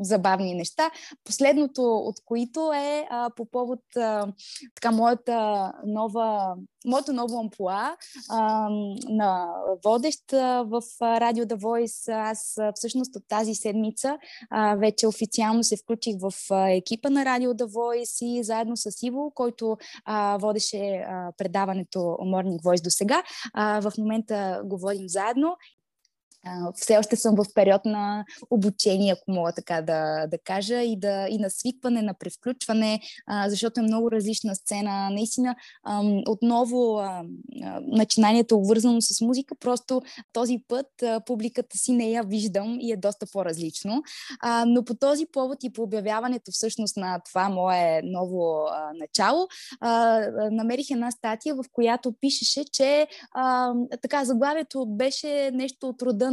забавни 0.00 0.54
неща. 0.54 0.90
Последното 1.24 1.82
от 1.82 2.14
които 2.24 2.72
е 2.72 3.06
а, 3.10 3.30
по 3.36 3.44
повод 3.44 3.80
а, 3.96 4.26
така 4.74 4.90
моята 4.90 5.72
нова, 5.86 6.54
моето 6.86 7.12
ново 7.12 7.40
ампула 7.40 7.96
а, 8.30 8.68
на 9.08 9.46
водещ 9.84 10.32
а, 10.32 10.62
в 10.62 10.82
Радио 11.02 11.44
The 11.44 11.56
Voice. 11.56 12.30
Аз 12.30 12.58
а, 12.58 12.72
всъщност 12.74 13.16
от 13.16 13.22
тази 13.28 13.54
седмица 13.54 14.18
а, 14.50 14.76
вече 14.76 15.06
официално 15.06 15.64
се 15.64 15.76
включих 15.76 16.14
в 16.20 16.32
а, 16.50 16.70
екипа 16.70 17.10
на 17.10 17.24
Радио 17.24 17.50
The 17.50 17.66
Voice 17.66 18.24
и 18.24 18.44
заедно 18.44 18.76
с 18.76 18.90
Иво, 19.02 19.32
който 19.34 19.76
а, 20.04 20.38
водеше 20.38 20.76
а, 20.76 21.32
предаването 21.38 21.98
Morning 21.98 22.62
Voice 22.62 22.84
до 22.84 22.90
сега. 22.90 23.22
в 23.56 23.92
момента 23.98 24.60
го 24.64 24.78
водим 24.78 25.08
заедно 25.08 25.56
все 26.74 26.98
още 26.98 27.16
съм 27.16 27.34
в 27.36 27.44
период 27.54 27.84
на 27.84 28.24
обучение, 28.50 29.12
ако 29.12 29.30
мога 29.30 29.52
така 29.52 29.82
да, 29.82 30.26
да 30.26 30.38
кажа, 30.38 30.82
и, 30.82 30.98
да, 30.98 31.26
и 31.30 31.38
на 31.38 31.50
свикване, 31.50 32.02
на 32.02 32.14
превключване, 32.14 33.00
а, 33.26 33.50
защото 33.50 33.80
е 33.80 33.82
много 33.82 34.10
различна 34.10 34.54
сцена. 34.54 35.10
Наистина, 35.10 35.56
а, 35.84 36.02
отново 36.26 36.98
а, 36.98 37.24
а, 37.62 37.80
начинанието 37.86 38.54
е 38.54 38.58
обвързано 38.58 39.00
с 39.00 39.20
музика, 39.20 39.54
просто 39.60 40.02
този 40.32 40.58
път 40.68 41.02
а, 41.02 41.20
публиката 41.26 41.78
си 41.78 41.92
не 41.92 42.10
я 42.10 42.22
виждам 42.22 42.78
и 42.80 42.92
е 42.92 42.96
доста 42.96 43.26
по-различно. 43.32 44.02
А, 44.40 44.64
но 44.66 44.84
по 44.84 44.94
този 44.94 45.26
повод 45.32 45.64
и 45.64 45.72
по 45.72 45.82
обявяването 45.82 46.50
всъщност 46.50 46.96
на 46.96 47.20
това 47.28 47.48
мое 47.48 48.00
ново 48.04 48.66
а, 48.70 48.90
начало, 48.94 49.46
а, 49.80 50.20
намерих 50.50 50.90
една 50.90 51.10
статия, 51.10 51.54
в 51.54 51.64
която 51.72 52.14
пишеше, 52.20 52.64
че 52.72 53.06
а, 53.32 53.72
така 54.02 54.24
заглавието 54.24 54.86
беше 54.86 55.50
нещо 55.54 55.88
от 55.88 56.02
рода 56.02 56.30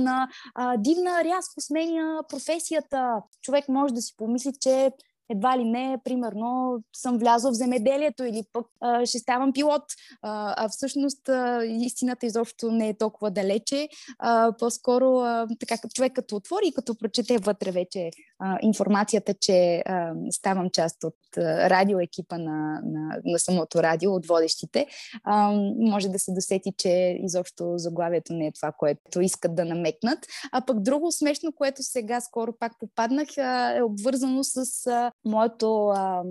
дивна, 0.78 1.24
рязко 1.24 1.62
сменя 1.62 2.24
професията. 2.30 3.22
Човек 3.42 3.70
може 3.70 3.94
да 3.94 4.02
си 4.02 4.14
помисли, 4.18 4.52
че 4.62 4.92
едва 5.34 5.58
ли 5.58 5.66
не, 5.66 5.98
примерно, 6.04 6.80
съм 6.94 7.18
влязла 7.18 7.52
в 7.52 7.56
земеделието 7.56 8.24
или 8.24 8.44
пък 8.54 8.66
а, 8.82 9.06
ще 9.06 9.20
ставам 9.20 9.54
пилот. 9.54 9.84
А, 10.22 10.66
а 10.66 10.70
всъщност 10.70 11.30
а, 11.30 11.66
истината 11.66 12.26
изобщо 12.26 12.72
не 12.72 12.90
е 12.90 12.98
толкова 12.98 13.32
далече. 13.32 13.90
А, 14.20 14.52
по-скоро 14.60 15.20
а, 15.20 15.48
така, 15.60 15.78
човек 15.94 16.14
като 16.14 16.36
отвори 16.36 16.68
и 16.68 16.74
като 16.74 16.96
прочете 16.96 17.38
вътре 17.38 17.72
вече 17.72 18.12
а, 18.40 18.58
информацията, 18.62 19.34
че 19.34 19.84
а, 19.86 20.14
ставам 20.32 20.70
част 20.70 21.04
от 21.04 21.16
а, 21.38 21.70
радиоекипа 21.70 22.38
на, 22.38 22.82
на, 22.86 23.20
на 23.26 23.40
самото 23.40 23.84
радио, 23.84 24.14
от 24.16 24.26
водещите, 24.28 24.88
а, 25.24 25.52
може 25.78 26.10
да 26.10 26.20
се 26.20 26.32
досети, 26.32 26.74
че 26.78 27.18
изобщо 27.24 27.74
заглавието 27.78 28.34
не 28.34 28.48
е 28.48 28.52
това, 28.52 28.72
което 28.72 29.22
искат 29.22 29.56
да 29.56 29.66
намекнат. 29.66 30.20
А 30.52 30.66
пък 30.66 30.80
друго 30.80 31.12
смешно, 31.12 31.52
което 31.52 31.84
сега 31.84 32.22
скоро 32.22 32.54
пак 32.60 32.72
попаднах, 32.80 33.28
а, 33.38 33.78
е 33.78 33.84
обвързано 33.84 34.44
с 34.44 34.88
а, 34.88 35.12
моето 35.26 35.88
а, 35.88 36.24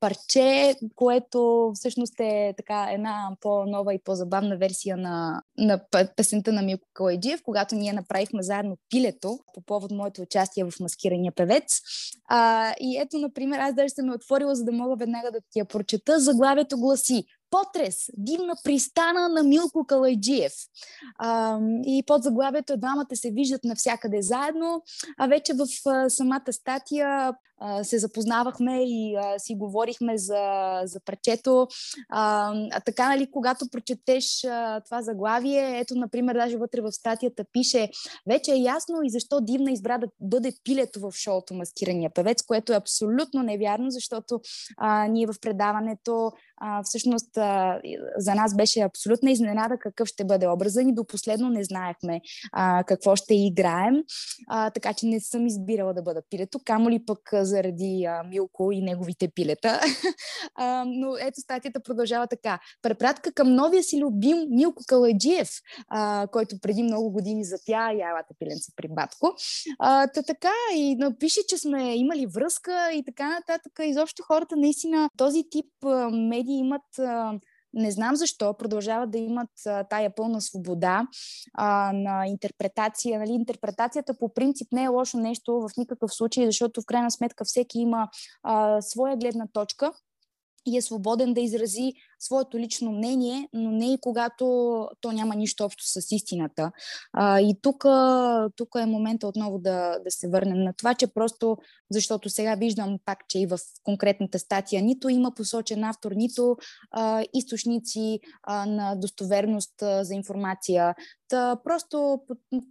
парче, 0.00 0.74
което 0.94 1.70
всъщност 1.74 2.14
е 2.20 2.54
така 2.56 2.88
една 2.92 3.36
по-нова 3.40 3.94
и 3.94 4.02
по-забавна 4.04 4.56
версия 4.56 4.96
на, 4.96 5.42
на 5.58 5.80
песента 6.16 6.52
на 6.52 6.62
Милко 6.62 6.88
Калайджиев, 6.94 7.42
когато 7.42 7.74
ние 7.74 7.92
направихме 7.92 8.42
заедно 8.42 8.76
пилето 8.90 9.38
по 9.54 9.60
повод 9.60 9.90
моето 9.90 10.22
участие 10.22 10.64
в 10.64 10.72
маскирания 10.80 11.32
певец. 11.32 11.80
А, 12.28 12.72
и 12.80 12.98
ето, 12.98 13.18
например, 13.18 13.58
аз 13.58 13.74
даже 13.74 13.88
съм 13.88 14.06
ме 14.06 14.14
отворила, 14.14 14.54
за 14.54 14.64
да 14.64 14.72
мога 14.72 14.96
веднага 14.96 15.30
да 15.32 15.38
ти 15.50 15.58
я 15.58 15.64
прочета. 15.64 16.20
Заглавието 16.20 16.78
гласи 16.78 17.24
Потрес, 17.50 18.10
дивна 18.16 18.54
пристана 18.64 19.28
на 19.28 19.42
Милко 19.42 19.84
Калайджиев. 19.86 20.52
А, 21.18 21.58
и 21.86 22.02
под 22.06 22.22
заглавието 22.22 22.76
двамата 22.76 23.16
се 23.16 23.30
виждат 23.30 23.64
навсякъде 23.64 24.22
заедно, 24.22 24.82
а 25.18 25.26
вече 25.26 25.52
в 25.54 25.66
а, 25.86 26.10
самата 26.10 26.52
статия 26.52 27.34
а, 27.58 27.84
се 27.84 27.98
запознавахме 27.98 28.82
и 28.84 29.16
а, 29.16 29.38
си 29.38 29.54
говорихме 29.54 30.18
за, 30.18 30.80
за 30.84 31.00
парчето. 31.00 31.68
А, 32.08 32.52
а 32.72 32.80
така, 32.80 33.08
нали, 33.08 33.30
когато 33.30 33.68
прочетеш 33.72 34.44
а, 34.44 34.80
това 34.80 35.02
заглавие, 35.02 35.78
ето, 35.80 35.94
например, 35.94 36.34
даже 36.34 36.56
вътре 36.56 36.80
в 36.80 36.92
статията 36.92 37.44
пише 37.52 37.90
вече 38.26 38.52
е 38.52 38.56
ясно 38.56 39.02
и 39.02 39.10
защо 39.10 39.40
Дивна 39.40 39.72
избра 39.72 39.98
да 39.98 40.06
бъде 40.20 40.52
пилето 40.64 41.00
в 41.00 41.12
шоуто 41.12 41.54
Маскирания 41.54 42.10
певец, 42.10 42.42
което 42.42 42.72
е 42.72 42.76
абсолютно 42.76 43.42
невярно, 43.42 43.90
защото 43.90 44.40
а, 44.76 45.06
ние 45.06 45.26
в 45.26 45.34
предаването 45.40 46.32
а, 46.56 46.82
всъщност 46.82 47.36
а, 47.36 47.80
за 48.16 48.34
нас 48.34 48.56
беше 48.56 48.80
абсолютна 48.80 49.30
изненада 49.30 49.78
какъв 49.80 50.08
ще 50.08 50.24
бъде 50.24 50.48
образа 50.48 50.82
ни. 50.82 50.94
До 50.94 51.04
последно 51.04 51.48
не 51.48 51.64
знаехме 51.64 52.20
а, 52.52 52.84
какво 52.84 53.16
ще 53.16 53.34
играем, 53.34 53.94
а, 54.48 54.70
така 54.70 54.92
че 54.92 55.06
не 55.06 55.20
съм 55.20 55.46
избирала 55.46 55.94
да 55.94 56.02
бъда 56.02 56.22
пилето, 56.30 56.58
камо 56.64 56.90
ли 56.90 57.04
пък 57.06 57.20
заради 57.32 58.04
а, 58.04 58.22
Милко 58.22 58.72
и 58.72 58.82
неговите 58.82 59.28
пилета. 59.28 59.80
а, 60.54 60.84
но 60.86 61.16
ето 61.20 61.40
статията 61.40 61.80
продължава 61.80 62.26
така. 62.26 62.58
Препратка 62.82 63.32
към 63.32 63.54
новия 63.54 63.82
си 63.82 64.00
любим 64.00 64.36
Милко 64.50 64.82
Калайджиев, 64.86 65.48
а, 65.88 66.26
който 66.32 66.56
преди 66.62 66.82
много 66.82 67.10
години 67.10 67.44
запя 67.44 67.92
Ялата 67.92 68.34
пиленци 68.38 68.72
при 68.76 68.88
батко. 68.88 69.34
А, 69.78 70.06
та 70.06 70.22
така 70.22 70.52
и 70.74 70.96
напише, 70.96 71.40
че 71.48 71.58
сме 71.58 71.96
имали 71.96 72.26
връзка 72.26 72.90
и 72.94 73.04
така 73.04 73.28
нататък. 73.28 73.72
Изобщо 73.82 74.22
хората 74.22 74.56
наистина 74.56 75.08
този 75.16 75.42
тип 75.50 75.66
а, 75.84 76.10
медии 76.46 76.58
имат 76.58 76.82
не 77.74 77.90
знам 77.90 78.16
защо, 78.16 78.54
продължават 78.54 79.10
да 79.10 79.18
имат 79.18 79.50
тая 79.90 80.14
пълна 80.14 80.40
свобода 80.40 81.06
на 81.92 82.26
интерпретация. 82.26 83.18
Нали, 83.18 83.32
интерпретацията 83.32 84.18
по 84.18 84.34
принцип 84.34 84.68
не 84.72 84.84
е 84.84 84.88
лошо 84.88 85.18
нещо 85.18 85.60
в 85.60 85.70
никакъв 85.76 86.14
случай, 86.14 86.46
защото 86.46 86.80
в 86.80 86.86
крайна 86.86 87.10
сметка 87.10 87.44
всеки 87.44 87.78
има 87.78 88.08
своя 88.80 89.16
гледна 89.16 89.46
точка 89.52 89.92
и 90.66 90.76
е 90.76 90.82
свободен 90.82 91.34
да 91.34 91.40
изрази 91.40 91.92
своето 92.18 92.58
лично 92.58 92.92
мнение, 92.92 93.48
но 93.52 93.70
не 93.70 93.92
и 93.92 93.98
когато 94.00 94.44
то 95.00 95.12
няма 95.12 95.34
нищо 95.34 95.64
общо 95.64 95.84
с 95.86 96.12
истината. 96.12 96.72
А, 97.12 97.40
и 97.40 97.56
тук 97.62 97.84
е 98.76 98.86
момента 98.86 99.28
отново 99.28 99.58
да, 99.58 99.98
да 100.04 100.10
се 100.10 100.28
върнем 100.28 100.64
на 100.64 100.72
това, 100.72 100.94
че 100.94 101.06
просто, 101.06 101.56
защото 101.90 102.30
сега 102.30 102.54
виждам 102.54 102.98
пак, 103.04 103.18
че 103.28 103.38
и 103.38 103.46
в 103.46 103.58
конкретната 103.82 104.38
статия 104.38 104.82
нито 104.82 105.08
има 105.08 105.34
посочен 105.34 105.84
автор, 105.84 106.12
нито 106.12 106.56
а, 106.90 107.24
източници 107.34 108.20
а, 108.42 108.66
на 108.66 108.94
достоверност 108.94 109.82
а, 109.82 110.04
за 110.04 110.14
информация. 110.14 110.94
Та, 111.28 111.56
просто 111.64 112.22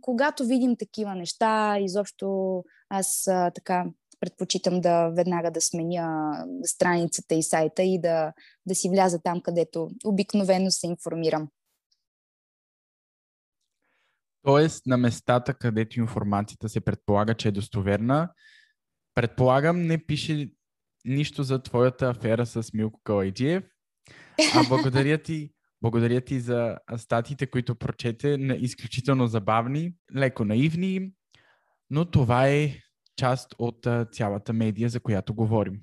когато 0.02 0.46
видим 0.46 0.76
такива 0.76 1.16
неща, 1.16 1.78
изобщо 1.80 2.64
аз 2.90 3.28
а, 3.28 3.52
така 3.52 3.86
предпочитам 4.20 4.82
да 4.82 5.10
веднага 5.10 5.52
да 5.52 5.62
сменя 5.62 6.38
страницата 6.64 7.36
и 7.36 7.44
сайта 7.44 7.84
и 7.84 8.02
да, 8.02 8.34
да 8.66 8.76
си 8.76 8.90
вляза 8.90 9.22
там, 9.22 9.42
където 9.42 9.90
обикновено 10.06 10.72
се 10.72 10.88
информирам. 10.88 11.48
Тоест, 14.44 14.86
на 14.86 14.98
местата, 14.98 15.54
където 15.54 16.00
информацията 16.00 16.70
се 16.70 16.82
предполага, 16.82 17.34
че 17.34 17.48
е 17.48 17.52
достоверна, 17.52 18.30
предполагам, 19.16 19.82
не 19.82 20.06
пише 20.06 20.50
нищо 21.06 21.44
за 21.44 21.64
твоята 21.64 22.10
афера 22.10 22.46
с 22.46 22.74
Милко 22.74 23.02
Калайджиев. 23.04 23.64
А 24.56 24.64
благодаря 24.70 25.18
ти, 25.18 25.52
благодаря 25.82 26.22
ти 26.22 26.40
за 26.40 26.78
статиите, 26.98 27.48
които 27.48 27.76
прочете, 27.76 28.38
изключително 28.60 29.28
забавни, 29.28 29.94
леко 30.16 30.46
наивни, 30.46 31.12
но 31.90 32.06
това 32.06 32.48
е 32.48 32.80
част 33.16 33.56
от 33.60 33.86
а, 33.86 34.06
цялата 34.06 34.54
медия, 34.54 34.90
за 34.90 35.00
която 35.00 35.34
говорим. 35.34 35.82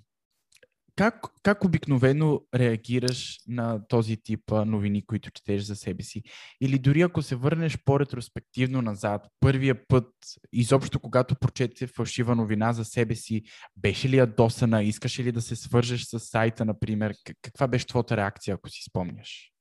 Как, 0.96 1.26
как 1.42 1.64
обикновено 1.64 2.40
реагираш 2.54 3.40
на 3.48 3.86
този 3.88 4.16
тип 4.16 4.52
а, 4.52 4.64
новини, 4.64 5.06
които 5.06 5.30
четеш 5.30 5.62
за 5.62 5.76
себе 5.76 6.02
си? 6.02 6.22
Или 6.60 6.78
дори 6.78 7.02
ако 7.02 7.22
се 7.22 7.36
върнеш 7.36 7.78
по-ретроспективно 7.84 8.82
назад, 8.82 9.26
първия 9.40 9.86
път, 9.88 10.08
изобщо 10.52 11.00
когато 11.00 11.34
прочете 11.34 11.86
фалшива 11.86 12.36
новина 12.36 12.72
за 12.72 12.84
себе 12.84 13.14
си, 13.14 13.42
беше 13.76 14.08
ли 14.08 14.16
ядосана? 14.16 14.82
Искаше 14.82 15.24
ли 15.24 15.32
да 15.32 15.42
се 15.42 15.56
свържеш 15.56 16.04
с 16.04 16.20
сайта, 16.20 16.64
например? 16.64 17.14
Каква 17.42 17.68
беше 17.68 17.86
твоята 17.86 18.16
реакция, 18.16 18.54
ако 18.54 18.68
си 18.68 18.82
спомняш? 18.90 19.52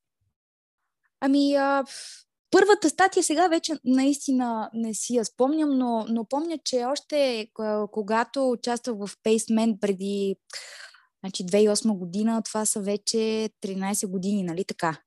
Ами, 1.20 1.56
а, 1.56 1.84
Първата 2.52 2.90
статия 2.90 3.24
сега 3.24 3.48
вече 3.48 3.74
наистина 3.86 4.70
не 4.74 4.94
си 4.94 5.16
я 5.16 5.26
спомням, 5.26 5.78
но, 5.78 6.06
но 6.10 6.26
помня, 6.26 6.58
че 6.66 6.86
още 6.86 7.48
когато 7.92 8.50
участвах 8.50 8.96
в 8.96 9.18
Paceman 9.26 9.80
преди 9.80 10.36
значи 11.24 11.46
2008 11.46 11.98
година, 11.98 12.42
това 12.46 12.66
са 12.66 12.82
вече 12.82 13.50
13 13.64 14.08
години, 14.08 14.44
нали 14.44 14.64
така? 14.66 14.98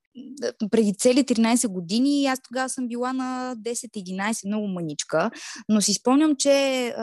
преди 0.71 0.93
цели 0.93 1.23
13 1.23 1.67
години 1.67 2.25
аз 2.25 2.39
тогава 2.41 2.69
съм 2.69 2.87
била 2.87 3.13
на 3.13 3.55
10-11, 3.55 4.47
много 4.47 4.67
мъничка, 4.67 5.31
но 5.69 5.81
си 5.81 5.93
спомням, 5.93 6.35
че 6.35 6.93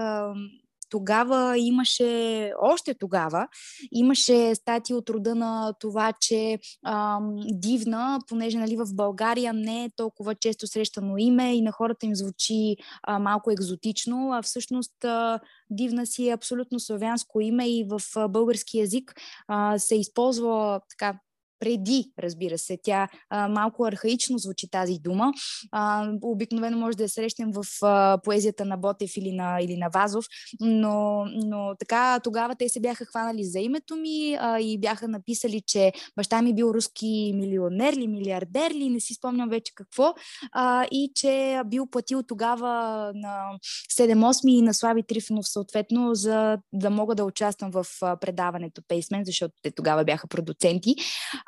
тогава 0.93 1.59
имаше, 1.59 2.53
още 2.61 2.95
тогава, 2.95 3.49
имаше 3.93 4.55
статии 4.55 4.95
от 4.95 5.11
рода 5.11 5.35
на 5.35 5.73
това, 5.81 6.13
че 6.21 6.59
ам, 6.87 7.35
дивна, 7.53 8.19
понеже 8.29 8.59
нали, 8.59 8.77
в 8.77 8.87
България 8.95 9.53
не 9.53 9.85
е 9.85 9.91
толкова 9.97 10.35
често 10.35 10.67
срещано 10.67 11.17
име 11.19 11.55
и 11.57 11.63
на 11.63 11.73
хората 11.73 12.07
им 12.07 12.15
звучи 12.15 12.77
а, 13.03 13.19
малко 13.19 13.51
екзотично, 13.51 14.31
а 14.33 14.43
всъщност 14.43 15.05
а, 15.05 15.41
дивна 15.71 16.07
си 16.07 16.29
е 16.29 16.33
абсолютно 16.33 16.81
славянско 16.81 17.41
име 17.41 17.69
и 17.69 17.85
в 17.89 18.29
български 18.29 18.79
язик 18.79 19.15
а, 19.49 19.79
се 19.79 19.95
използва 19.97 20.81
така 20.91 21.19
преди, 21.62 22.05
разбира 22.18 22.59
се. 22.59 22.79
Тя 22.83 23.09
а, 23.31 23.48
малко 23.48 23.85
архаично 23.85 24.38
звучи 24.38 24.70
тази 24.70 24.98
дума. 24.98 25.33
А, 25.72 26.11
обикновено 26.22 26.79
може 26.79 26.96
да 26.96 27.03
я 27.03 27.09
срещнем 27.09 27.51
в 27.53 27.64
а, 27.83 28.18
поезията 28.25 28.64
на 28.64 28.77
Ботев 28.77 29.16
или 29.16 29.33
на, 29.33 29.61
или 29.61 29.77
на 29.77 29.88
Вазов, 29.88 30.25
но, 30.61 31.25
но 31.25 31.75
така 31.79 32.20
тогава 32.25 32.55
те 32.55 32.68
се 32.68 32.81
бяха 32.81 33.05
хванали 33.05 33.44
за 33.44 33.59
името 33.59 33.96
ми 33.96 34.37
а, 34.40 34.61
и 34.61 34.79
бяха 34.79 35.09
написали, 35.09 35.62
че 35.66 35.92
баща 36.16 36.42
ми 36.42 36.55
бил 36.55 36.72
руски 36.75 37.33
милионер 37.35 37.92
ли, 37.92 38.09
милиардер 38.09 38.70
ли, 38.70 38.90
не 38.90 39.01
си 39.01 39.14
спомням 39.14 39.48
вече 39.48 39.72
какво, 39.75 40.14
а, 40.53 40.87
и 40.90 41.11
че 41.14 41.61
бил 41.66 41.87
платил 41.87 42.22
тогава 42.22 42.68
на 43.14 43.59
7-8 43.98 44.51
и 44.51 44.62
на 44.62 44.75
Слави 44.75 45.03
Трифонов 45.03 45.48
съответно, 45.48 46.14
за 46.14 46.59
да 46.72 46.90
мога 46.90 47.14
да 47.14 47.25
участвам 47.25 47.70
в 47.70 47.87
предаването 48.20 48.83
Пейсмен, 48.88 49.25
защото 49.25 49.55
те 49.62 49.70
тогава 49.70 50.05
бяха 50.05 50.29
продуценти. 50.29 50.94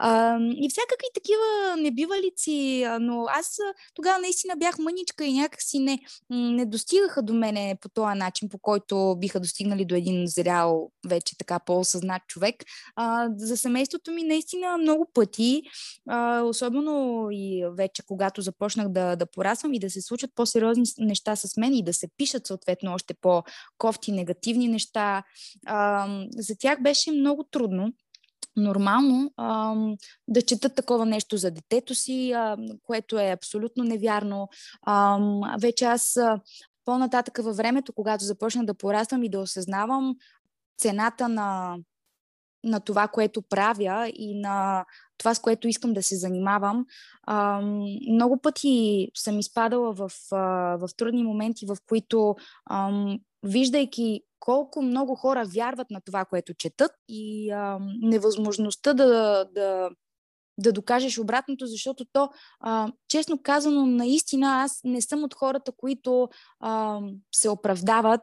А, 0.06 0.38
и 0.40 0.68
всякакви 0.70 1.06
такива 1.14 1.76
небивалици, 1.78 2.86
но 3.00 3.24
аз 3.28 3.56
тогава 3.94 4.18
наистина 4.18 4.54
бях 4.56 4.78
мъничка 4.78 5.24
и 5.24 5.32
някакси 5.32 5.78
не, 5.78 5.98
не 6.30 6.66
достигаха 6.66 7.22
до 7.22 7.34
мене 7.34 7.78
по 7.80 7.88
този 7.88 8.18
начин, 8.18 8.48
по 8.48 8.58
който 8.58 9.16
биха 9.18 9.40
достигнали 9.40 9.84
до 9.84 9.94
един 9.94 10.26
зрял, 10.26 10.90
вече 11.08 11.38
така 11.38 11.58
по-осъзнат 11.58 12.22
човек. 12.28 12.64
А, 12.96 13.28
за 13.36 13.56
семейството 13.56 14.10
ми 14.10 14.22
наистина 14.22 14.78
много 14.78 15.10
пъти, 15.14 15.62
а, 16.08 16.42
особено 16.42 17.26
и 17.30 17.64
вече 17.76 18.02
когато 18.06 18.42
започнах 18.42 18.88
да, 18.88 19.16
да 19.16 19.26
порасвам 19.26 19.74
и 19.74 19.78
да 19.78 19.90
се 19.90 20.00
случат 20.00 20.30
по-сериозни 20.34 20.84
неща 20.98 21.36
с 21.36 21.56
мен 21.56 21.74
и 21.74 21.84
да 21.84 21.92
се 21.92 22.08
пишат 22.16 22.46
съответно 22.46 22.94
още 22.94 23.14
по-кофти, 23.14 24.12
негативни 24.12 24.68
неща, 24.68 25.22
а, 25.66 26.08
за 26.36 26.54
тях 26.58 26.82
беше 26.82 27.12
много 27.12 27.44
трудно 27.44 27.92
нормално 28.56 29.32
а, 29.36 29.74
да 30.28 30.42
четат 30.42 30.74
такова 30.74 31.06
нещо 31.06 31.36
за 31.36 31.50
детето 31.50 31.94
си, 31.94 32.32
а, 32.32 32.56
което 32.82 33.18
е 33.18 33.30
абсолютно 33.30 33.84
невярно. 33.84 34.48
А, 34.82 35.18
вече 35.60 35.84
аз 35.84 36.18
по-нататъка 36.84 37.42
във 37.42 37.56
времето, 37.56 37.92
когато 37.92 38.24
започна 38.24 38.66
да 38.66 38.74
пораствам 38.74 39.22
и 39.22 39.28
да 39.28 39.40
осъзнавам 39.40 40.16
цената 40.78 41.28
на, 41.28 41.76
на 42.64 42.80
това, 42.80 43.08
което 43.08 43.42
правя 43.42 44.12
и 44.14 44.40
на 44.40 44.84
това, 45.18 45.34
с 45.34 45.40
което 45.40 45.68
искам 45.68 45.92
да 45.92 46.02
се 46.02 46.16
занимавам. 46.16 46.86
А, 47.22 47.60
много 48.10 48.40
пъти 48.40 49.08
съм 49.14 49.38
изпадала 49.38 49.92
в, 49.92 50.10
в 50.78 50.88
трудни 50.96 51.24
моменти, 51.24 51.66
в 51.66 51.76
които, 51.88 52.36
а, 52.66 53.06
виждайки 53.42 54.20
колко 54.44 54.82
много 54.82 55.14
хора 55.14 55.44
вярват 55.44 55.90
на 55.90 56.00
това, 56.00 56.24
което 56.24 56.54
четат 56.54 56.92
и 57.08 57.50
а, 57.50 57.78
невъзможността 58.00 58.94
да, 58.94 59.44
да 59.54 59.90
да 60.58 60.72
докажеш 60.72 61.18
обратното, 61.18 61.66
защото 61.66 62.04
то, 62.12 62.30
а, 62.60 62.92
честно 63.08 63.42
казано, 63.42 63.86
наистина 63.86 64.46
аз 64.46 64.80
не 64.84 65.00
съм 65.00 65.24
от 65.24 65.34
хората, 65.34 65.72
които 65.76 66.28
а, 66.60 67.00
се 67.34 67.48
оправдават 67.48 68.22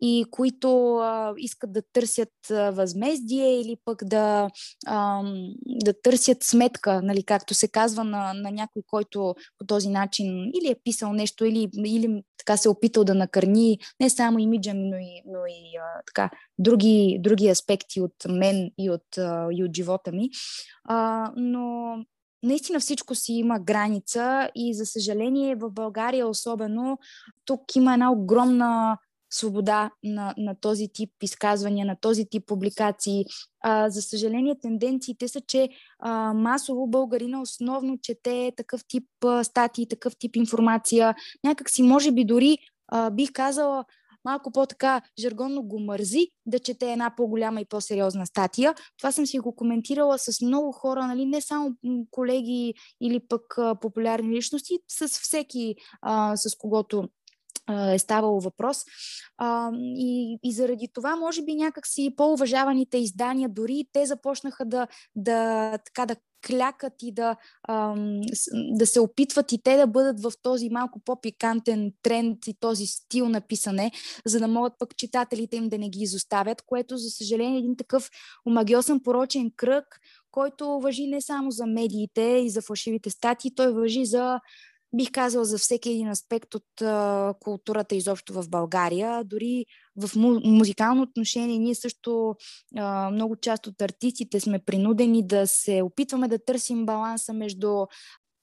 и 0.00 0.24
които 0.30 0.96
а, 0.96 1.34
искат 1.36 1.72
да 1.72 1.82
търсят 1.92 2.50
а, 2.50 2.70
възмездие 2.70 3.60
или 3.60 3.76
пък 3.84 4.04
да, 4.04 4.48
а, 4.86 5.22
да 5.66 6.00
търсят 6.02 6.42
сметка, 6.42 7.02
нали, 7.02 7.22
както 7.22 7.54
се 7.54 7.68
казва 7.68 8.04
на, 8.04 8.34
на 8.34 8.50
някой, 8.50 8.82
който 8.86 9.34
по 9.58 9.66
този 9.66 9.88
начин 9.88 10.44
или 10.44 10.70
е 10.70 10.80
писал 10.84 11.12
нещо, 11.12 11.44
или, 11.44 11.68
или 11.84 12.22
така 12.38 12.56
се 12.56 12.68
е 12.68 12.70
опитал 12.70 13.04
да 13.04 13.14
накърни 13.14 13.78
не 14.00 14.10
само 14.10 14.38
имиджа 14.38 14.74
ми, 14.74 14.90
но 14.90 14.96
и, 14.96 15.22
но 15.26 15.46
и 15.46 15.76
а, 15.76 16.02
така, 16.06 16.30
други, 16.58 17.18
други 17.20 17.48
аспекти 17.48 18.00
от 18.00 18.14
мен 18.28 18.70
и 18.78 18.90
от, 18.90 19.18
а, 19.18 19.48
и 19.52 19.64
от 19.64 19.76
живота 19.76 20.12
ми. 20.12 20.30
А, 20.84 21.32
но 21.36 21.96
наистина 22.42 22.80
всичко 22.80 23.14
си 23.14 23.32
има 23.32 23.60
граница 23.60 24.50
и 24.54 24.74
за 24.74 24.86
съжаление 24.86 25.56
в 25.56 25.70
България 25.70 26.28
особено 26.28 26.98
тук 27.44 27.76
има 27.76 27.92
една 27.92 28.12
огромна 28.12 28.98
свобода 29.30 29.90
на, 30.04 30.34
на 30.38 30.54
този 30.54 30.88
тип 30.88 31.10
изказвания, 31.22 31.86
на 31.86 31.96
този 32.00 32.24
тип 32.30 32.46
публикации. 32.46 33.24
А, 33.60 33.90
за 33.90 34.02
съжаление, 34.02 34.60
тенденциите 34.62 35.28
са, 35.28 35.40
че 35.40 35.68
а, 35.98 36.34
масово 36.34 36.86
българина 36.86 37.40
основно 37.40 37.98
чете 38.02 38.52
такъв 38.56 38.80
тип 38.88 39.04
а, 39.24 39.44
статии, 39.44 39.88
такъв 39.88 40.16
тип 40.18 40.36
информация. 40.36 41.14
Някак 41.44 41.70
си, 41.70 41.82
може 41.82 42.12
би 42.12 42.24
дори 42.24 42.58
а, 42.88 43.10
бих 43.10 43.32
казала, 43.32 43.84
малко 44.24 44.52
по-така 44.52 45.02
жаргонно 45.18 45.62
го 45.62 45.80
мързи 45.80 46.28
да 46.46 46.58
чете 46.58 46.92
една 46.92 47.14
по-голяма 47.16 47.60
и 47.60 47.64
по-сериозна 47.64 48.26
статия. 48.26 48.74
Това 48.98 49.12
съм 49.12 49.26
си 49.26 49.38
го 49.38 49.54
коментирала 49.54 50.18
с 50.18 50.40
много 50.40 50.72
хора, 50.72 51.06
нали, 51.06 51.26
не 51.26 51.40
само 51.40 51.74
колеги 52.10 52.74
или 53.00 53.20
пък 53.28 53.58
а, 53.58 53.74
популярни 53.74 54.36
личности, 54.36 54.78
с 54.88 55.08
всеки, 55.08 55.74
а, 56.02 56.36
с 56.36 56.56
когото 56.56 57.08
е 57.92 57.98
ставало 57.98 58.40
въпрос. 58.40 58.84
А, 59.38 59.70
и, 59.76 60.38
и 60.42 60.52
заради 60.52 60.88
това, 60.94 61.16
може 61.16 61.42
би, 61.42 61.54
някакси 61.54 62.14
по-уважаваните 62.16 62.98
издания, 62.98 63.48
дори 63.48 63.84
те 63.92 64.06
започнаха 64.06 64.64
да, 64.64 64.86
да, 65.16 65.78
така, 65.78 66.06
да 66.06 66.16
клякат 66.46 66.92
и 67.02 67.12
да, 67.12 67.36
ам, 67.68 68.20
да 68.54 68.86
се 68.86 69.00
опитват 69.00 69.52
и 69.52 69.62
те 69.62 69.76
да 69.76 69.86
бъдат 69.86 70.20
в 70.20 70.32
този 70.42 70.70
малко 70.70 71.00
по-пикантен 71.04 71.92
тренд 72.02 72.46
и 72.46 72.54
този 72.60 72.86
стил 72.86 73.28
на 73.28 73.40
писане, 73.40 73.90
за 74.26 74.38
да 74.38 74.48
могат 74.48 74.72
пък 74.78 74.96
читателите 74.96 75.56
им 75.56 75.68
да 75.68 75.78
не 75.78 75.88
ги 75.88 76.00
изоставят, 76.00 76.62
което, 76.66 76.96
за 76.96 77.10
съжаление, 77.10 77.56
е 77.56 77.58
един 77.58 77.76
такъв 77.76 78.10
омагиосен 78.46 79.00
порочен 79.00 79.50
кръг, 79.56 79.84
който 80.30 80.80
въжи 80.80 81.06
не 81.06 81.20
само 81.20 81.50
за 81.50 81.66
медиите 81.66 82.22
и 82.22 82.50
за 82.50 82.62
фалшивите 82.62 83.10
статии, 83.10 83.54
той 83.54 83.72
въжи 83.72 84.04
за 84.04 84.40
бих 84.96 85.10
казала 85.12 85.44
за 85.44 85.58
всеки 85.58 85.90
един 85.90 86.08
аспект 86.08 86.54
от 86.54 86.82
а, 86.82 87.34
културата 87.40 87.94
изобщо 87.94 88.32
в 88.32 88.48
България. 88.48 89.24
Дори 89.24 89.64
в 89.96 90.16
му, 90.16 90.40
музикално 90.44 91.02
отношение 91.02 91.58
ние 91.58 91.74
също 91.74 92.34
а, 92.76 93.10
много 93.10 93.36
част 93.36 93.66
от 93.66 93.82
артистите 93.82 94.40
сме 94.40 94.58
принудени 94.58 95.26
да 95.26 95.46
се 95.46 95.82
опитваме 95.82 96.28
да 96.28 96.44
търсим 96.44 96.86
баланса 96.86 97.32
между 97.32 97.86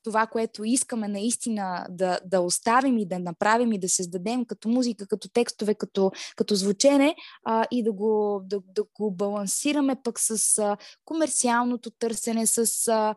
това, 0.06 0.28
което 0.28 0.64
искаме 0.64 1.08
наистина 1.08 1.86
да, 1.90 2.20
да 2.26 2.42
оставим 2.42 2.98
и 2.98 3.08
да 3.08 3.20
направим 3.20 3.74
и 3.74 3.80
да 3.80 3.90
създадем 3.90 4.46
като 4.46 4.70
музика, 4.70 5.08
като 5.08 5.30
текстове, 5.30 5.76
като, 5.76 6.12
като 6.36 6.56
звучене 6.56 7.16
а, 7.46 7.66
и 7.72 7.84
да 7.84 7.92
го, 7.92 8.42
да, 8.44 8.60
да 8.76 8.84
го 9.00 9.12
балансираме 9.12 9.96
пък 10.04 10.20
с 10.20 10.58
а, 10.58 10.78
комерциалното 11.06 11.90
търсене, 12.00 12.48
с 12.48 12.88
а, 12.88 13.16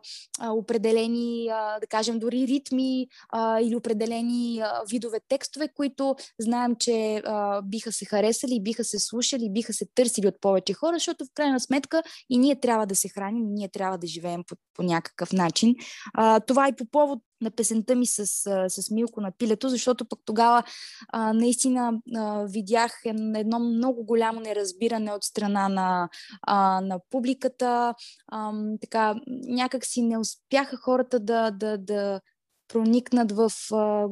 определени, 0.51 1.47
а, 1.51 1.79
да 1.79 1.87
кажем, 1.87 2.19
дори 2.19 2.47
ритми 2.47 3.07
а, 3.29 3.59
или 3.59 3.75
определени 3.75 4.59
а, 4.59 4.81
видове 4.89 5.19
текстове, 5.27 5.67
които 5.75 6.15
знаем, 6.39 6.75
че 6.79 7.21
а, 7.25 7.61
биха 7.61 7.91
се 7.91 8.05
харесали, 8.05 8.63
биха 8.63 8.83
се 8.83 8.99
слушали, 8.99 9.49
биха 9.49 9.73
се 9.73 9.85
търсили 9.95 10.27
от 10.27 10.41
повече 10.41 10.73
хора, 10.73 10.95
защото 10.95 11.25
в 11.25 11.33
крайна 11.33 11.59
сметка 11.59 12.03
и 12.29 12.37
ние 12.37 12.59
трябва 12.59 12.85
да 12.85 12.95
се 12.95 13.09
храним, 13.09 13.43
и 13.45 13.53
ние 13.53 13.69
трябва 13.69 13.97
да 13.97 14.07
живеем 14.07 14.43
по, 14.47 14.55
по 14.73 14.83
някакъв 14.83 15.33
начин. 15.33 15.75
А, 16.13 16.39
това 16.39 16.67
е 16.67 16.75
по 16.79 16.85
повод 16.85 17.19
на 17.41 17.51
песента 17.51 17.95
ми 17.95 18.05
с, 18.05 18.25
с 18.69 18.91
Милко 18.91 19.21
на 19.21 19.31
пилето, 19.31 19.69
защото 19.69 20.05
пък 20.05 20.19
тогава 20.25 20.63
а, 21.07 21.33
наистина 21.33 22.01
а, 22.15 22.45
видях 22.45 23.01
едно 23.35 23.59
много 23.59 24.05
голямо 24.05 24.39
неразбиране 24.39 25.11
от 25.11 25.23
страна 25.23 25.69
на, 25.69 26.09
а, 26.41 26.81
на 26.81 26.99
публиката. 27.09 27.93
А, 28.27 28.53
така, 28.81 29.15
някак 29.27 29.85
си 29.85 30.01
не 30.01 30.17
успяха 30.17 30.77
хората 30.77 31.19
да, 31.19 31.51
да, 31.51 31.77
да 31.77 32.21
проникнат 32.67 33.31
в 33.31 33.51
а, 33.71 34.07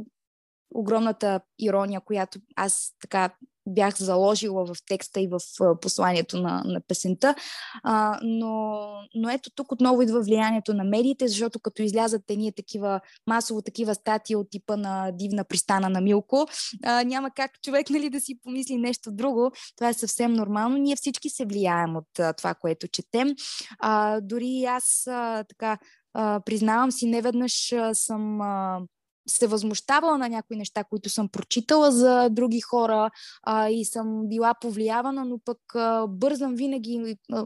огромната 0.76 1.42
ирония, 1.60 2.02
която 2.02 2.40
аз 2.56 2.96
така 3.02 3.36
бях 3.68 3.98
заложила 3.98 4.66
в 4.66 4.76
текста 4.88 5.20
и 5.22 5.28
в 5.28 5.40
посланието 5.82 6.42
на, 6.42 6.62
на 6.66 6.82
песента. 6.88 7.36
А, 7.84 8.20
но, 8.24 8.80
но 9.16 9.30
ето 9.30 9.50
тук 9.56 9.72
отново 9.72 10.02
идва 10.02 10.22
влиянието 10.22 10.74
на 10.74 10.84
медиите, 10.84 11.28
защото 11.28 11.60
като 11.60 11.82
излязат 11.82 12.22
ние 12.30 12.52
такива, 12.52 13.00
масово 13.28 13.62
такива 13.62 13.96
статии 13.96 14.36
от 14.36 14.50
типа 14.50 14.76
на 14.76 15.12
дивна 15.12 15.44
пристана 15.44 15.90
на 15.90 16.02
Милко, 16.02 16.48
а, 16.86 17.04
няма 17.04 17.32
как 17.32 17.52
човек 17.62 17.90
нали, 17.90 18.10
да 18.10 18.20
си 18.20 18.40
помисли 18.44 18.78
нещо 18.78 19.12
друго. 19.12 19.52
Това 19.76 19.90
е 19.90 19.94
съвсем 19.94 20.34
нормално. 20.34 20.78
Ние 20.78 20.96
всички 20.96 21.30
се 21.30 21.46
влияем 21.46 21.96
от 21.96 22.20
а, 22.20 22.34
това, 22.34 22.54
което 22.54 22.88
четем. 22.88 23.36
А, 23.80 24.22
дори 24.22 24.64
аз 24.64 25.08
а, 25.08 25.44
така 25.44 25.78
а, 26.14 26.42
признавам 26.46 26.92
си, 26.92 27.08
неведнъж 27.08 27.74
съм 27.94 28.42
а, 28.42 28.80
се 29.30 29.48
възмущавала 29.48 30.18
на 30.18 30.30
някои 30.30 30.58
неща, 30.58 30.84
които 30.84 31.10
съм 31.10 31.30
прочитала 31.30 31.92
за 31.92 32.30
други 32.30 32.62
хора 32.62 33.10
а, 33.44 33.70
и 33.70 33.86
съм 33.86 34.22
била 34.28 34.54
повлиявана, 34.54 35.26
но 35.26 35.40
пък 35.46 35.58
а, 35.76 36.08
бързам 36.08 36.56
винаги, 36.56 37.16
а, 37.32 37.46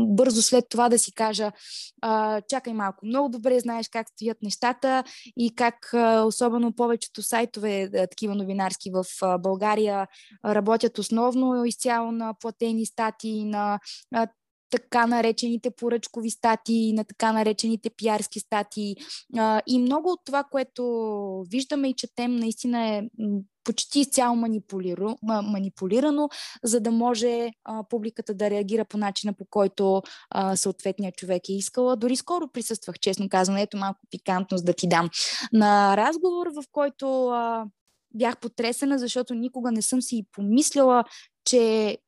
бързо 0.00 0.42
след 0.42 0.64
това 0.68 0.88
да 0.88 0.98
си 0.98 1.14
кажа, 1.14 1.52
а, 2.02 2.40
чакай 2.40 2.72
малко, 2.72 3.06
много 3.06 3.28
добре 3.28 3.60
знаеш 3.60 3.88
как 3.88 4.08
стоят 4.08 4.42
нещата 4.42 5.04
и 5.36 5.54
как 5.54 5.94
а, 5.94 6.22
особено 6.24 6.72
повечето 6.72 7.22
сайтове, 7.22 7.82
а, 7.82 8.06
такива 8.06 8.34
новинарски 8.34 8.90
в 8.90 9.04
а, 9.22 9.38
България, 9.38 10.06
работят 10.44 10.98
основно 10.98 11.64
изцяло 11.64 12.12
на 12.12 12.34
платени 12.40 12.86
статии, 12.86 13.44
на 13.44 13.78
а, 14.14 14.26
така 14.72 15.06
наречените 15.06 15.70
поръчкови 15.70 16.30
статии, 16.30 16.92
на 16.92 17.04
така 17.04 17.32
наречените 17.32 17.90
пиарски 17.90 18.40
статии. 18.40 18.96
И 19.66 19.78
много 19.78 20.10
от 20.10 20.20
това, 20.24 20.44
което 20.44 21.44
виждаме 21.48 21.88
и 21.88 21.94
четем, 21.94 22.36
наистина 22.36 22.88
е 22.88 23.02
почти 23.64 24.00
изцяло 24.00 24.36
манипулирано, 25.26 26.28
за 26.64 26.80
да 26.80 26.90
може 26.90 27.50
публиката 27.88 28.34
да 28.34 28.50
реагира 28.50 28.84
по 28.84 28.98
начина, 28.98 29.32
по 29.32 29.44
който 29.50 30.02
съответният 30.54 31.16
човек 31.16 31.48
е 31.48 31.52
искала. 31.52 31.96
Дори 31.96 32.16
скоро 32.16 32.48
присъствах, 32.48 32.98
честно 32.98 33.28
казвам, 33.28 33.56
ето 33.56 33.76
малко 33.76 34.00
пикантност 34.10 34.64
да 34.64 34.72
ти 34.72 34.88
дам. 34.88 35.10
На 35.52 35.96
разговор, 35.96 36.46
в 36.46 36.64
който 36.72 37.32
бях 38.14 38.38
потресена, 38.38 38.98
защото 38.98 39.34
никога 39.34 39.72
не 39.72 39.82
съм 39.82 40.02
си 40.02 40.26
помисляла, 40.32 41.04
че 41.44 41.98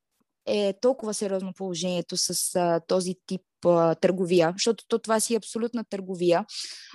е 0.46 0.74
толкова 0.80 1.14
сериозно 1.14 1.52
положението 1.52 2.16
с 2.16 2.54
а, 2.54 2.80
този 2.80 3.14
тип 3.26 3.42
а, 3.66 3.94
търговия, 3.94 4.52
защото 4.52 4.84
то, 4.88 4.98
това 4.98 5.20
си 5.20 5.34
е 5.34 5.36
абсолютна 5.36 5.84
търговия. 5.84 6.44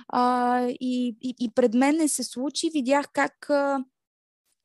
А, 0.08 0.60
и, 0.68 1.16
и, 1.20 1.34
и 1.40 1.50
пред 1.54 1.74
мен 1.74 1.96
не 1.96 2.08
се 2.08 2.24
случи, 2.24 2.70
видях 2.70 3.06
как 3.12 3.50
а, 3.50 3.84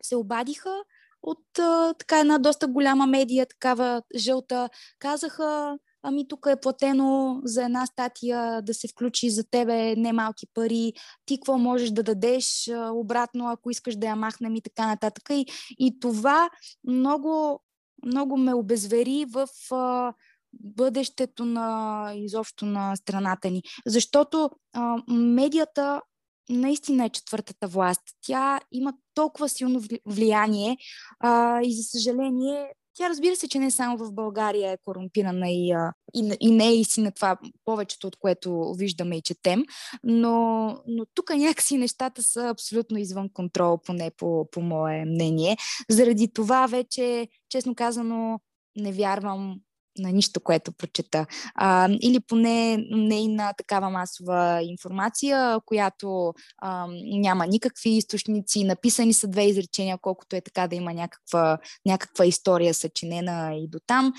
се 0.04 0.16
обадиха 0.16 0.84
от 1.24 1.60
а, 1.60 1.94
така 1.94 2.20
една 2.20 2.38
доста 2.38 2.68
голяма 2.68 3.08
медия, 3.08 3.46
такава 3.46 4.02
жълта. 4.16 4.70
Казаха, 5.00 5.78
ами 6.04 6.28
тук 6.28 6.46
е 6.50 6.60
платено 6.62 7.42
за 7.44 7.64
една 7.64 7.86
статия 7.86 8.62
да 8.62 8.74
се 8.74 8.88
включи 8.88 9.30
за 9.30 9.44
тебе 9.44 9.96
немалки 9.96 10.48
пари, 10.54 10.94
ти 11.26 11.38
какво 11.38 11.58
можеш 11.58 11.90
да 11.90 12.04
дадеш 12.04 12.70
обратно, 12.94 13.48
ако 13.48 13.70
искаш 13.70 13.96
да 13.96 14.08
я 14.08 14.16
махнем 14.16 14.56
и 14.56 14.62
така 14.62 14.88
нататък. 14.88 15.24
И, 15.30 15.46
и 15.80 16.00
това 16.00 16.50
много 16.88 17.62
много 18.06 18.38
ме 18.38 18.54
обезвери 18.54 19.26
в 19.26 19.48
а, 19.72 20.14
бъдещето 20.54 21.46
на 21.46 22.12
изобщо 22.16 22.66
на 22.66 22.96
страната 22.96 23.50
ни. 23.50 23.62
Защото 23.86 24.50
а, 24.74 24.98
медията 25.08 26.02
наистина 26.50 27.06
е 27.06 27.10
четвъртата 27.10 27.68
власт. 27.68 28.02
Тя 28.22 28.60
има 28.72 28.94
толкова 29.14 29.50
силно 29.50 29.82
влияние 30.06 30.78
а, 31.20 31.62
и 31.62 31.76
за 31.76 31.84
съжаление 31.84 32.74
Тя 32.98 33.10
разбира 33.10 33.36
се, 33.36 33.48
че 33.48 33.60
не 33.60 33.72
само 33.72 33.98
в 33.98 34.14
България 34.14 34.72
е 34.72 34.78
корумпирана 34.86 35.50
и, 35.50 35.76
и, 36.14 36.38
и 36.40 36.52
не 36.52 36.68
е 36.68 36.76
истина 36.76 37.12
това 37.12 37.38
повечето, 37.66 38.08
от 38.08 38.16
което 38.16 38.74
виждаме 38.78 39.18
и 39.18 39.22
четем, 39.22 39.64
но, 40.04 40.68
но 40.88 41.06
тук 41.14 41.30
някакси 41.30 41.78
нещата 41.78 42.24
са 42.24 42.50
абсолютно 42.50 42.98
извън 42.98 43.30
контрол, 43.34 43.78
поне 43.86 44.12
по, 44.18 44.50
по 44.52 44.62
мое 44.62 45.06
мнение. 45.06 45.58
Заради 45.90 46.34
това 46.34 46.68
вече, 46.68 47.28
честно 47.50 47.76
казано, 47.76 48.40
не 48.76 48.92
вярвам 48.92 49.60
на 50.00 50.12
нищо, 50.12 50.40
което 50.40 50.72
прочета. 50.72 51.26
А, 51.56 51.90
или 52.02 52.20
поне 52.20 52.78
не 52.92 53.22
и 53.22 53.28
на 53.28 53.54
такава 53.54 53.90
масова 53.90 54.62
информация, 54.64 55.60
която 55.66 56.34
а, 56.58 56.88
няма 57.04 57.48
никакви 57.48 57.90
източници, 57.90 58.64
написани 58.64 59.14
са 59.14 59.28
две 59.28 59.44
изречения, 59.44 59.98
колкото 60.02 60.36
е 60.36 60.42
така 60.42 60.68
да 60.68 60.76
има 60.76 60.94
някаква, 60.94 61.58
някаква 61.86 62.26
история 62.26 62.74
съчинена 62.74 63.56
и 63.56 63.68
до 63.68 63.80
там 63.88 64.14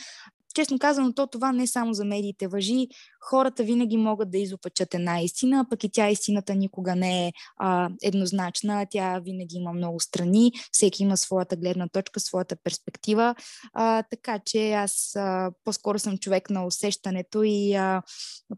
честно 0.57 0.79
казано, 0.79 1.13
то 1.13 1.27
това 1.27 1.53
не 1.53 1.67
само 1.67 1.95
за 1.95 2.05
медиите 2.05 2.49
въжи. 2.49 2.89
Хората 3.21 3.65
винаги 3.65 3.97
могат 3.97 4.31
да 4.31 4.39
изопачат 4.39 4.95
една 4.95 5.21
истина, 5.21 5.67
пък 5.71 5.85
и 5.85 5.91
тя 5.93 6.09
истината 6.09 6.55
никога 6.55 6.97
не 6.97 7.27
е 7.27 7.33
а, 7.57 7.91
еднозначна. 8.03 8.87
Тя 8.91 9.21
винаги 9.25 9.57
има 9.57 9.73
много 9.73 10.01
страни, 10.01 10.53
всеки 10.73 11.03
има 11.03 11.17
своята 11.17 11.57
гледна 11.57 11.89
точка, 11.89 12.21
своята 12.21 12.57
перспектива. 12.57 13.35
А, 13.73 14.03
така 14.03 14.39
че 14.45 14.73
аз 14.73 15.17
а, 15.17 15.51
по-скоро 15.65 15.99
съм 15.99 16.19
човек 16.19 16.51
на 16.51 16.67
усещането 16.67 17.43
и 17.43 17.75
а, 17.75 18.03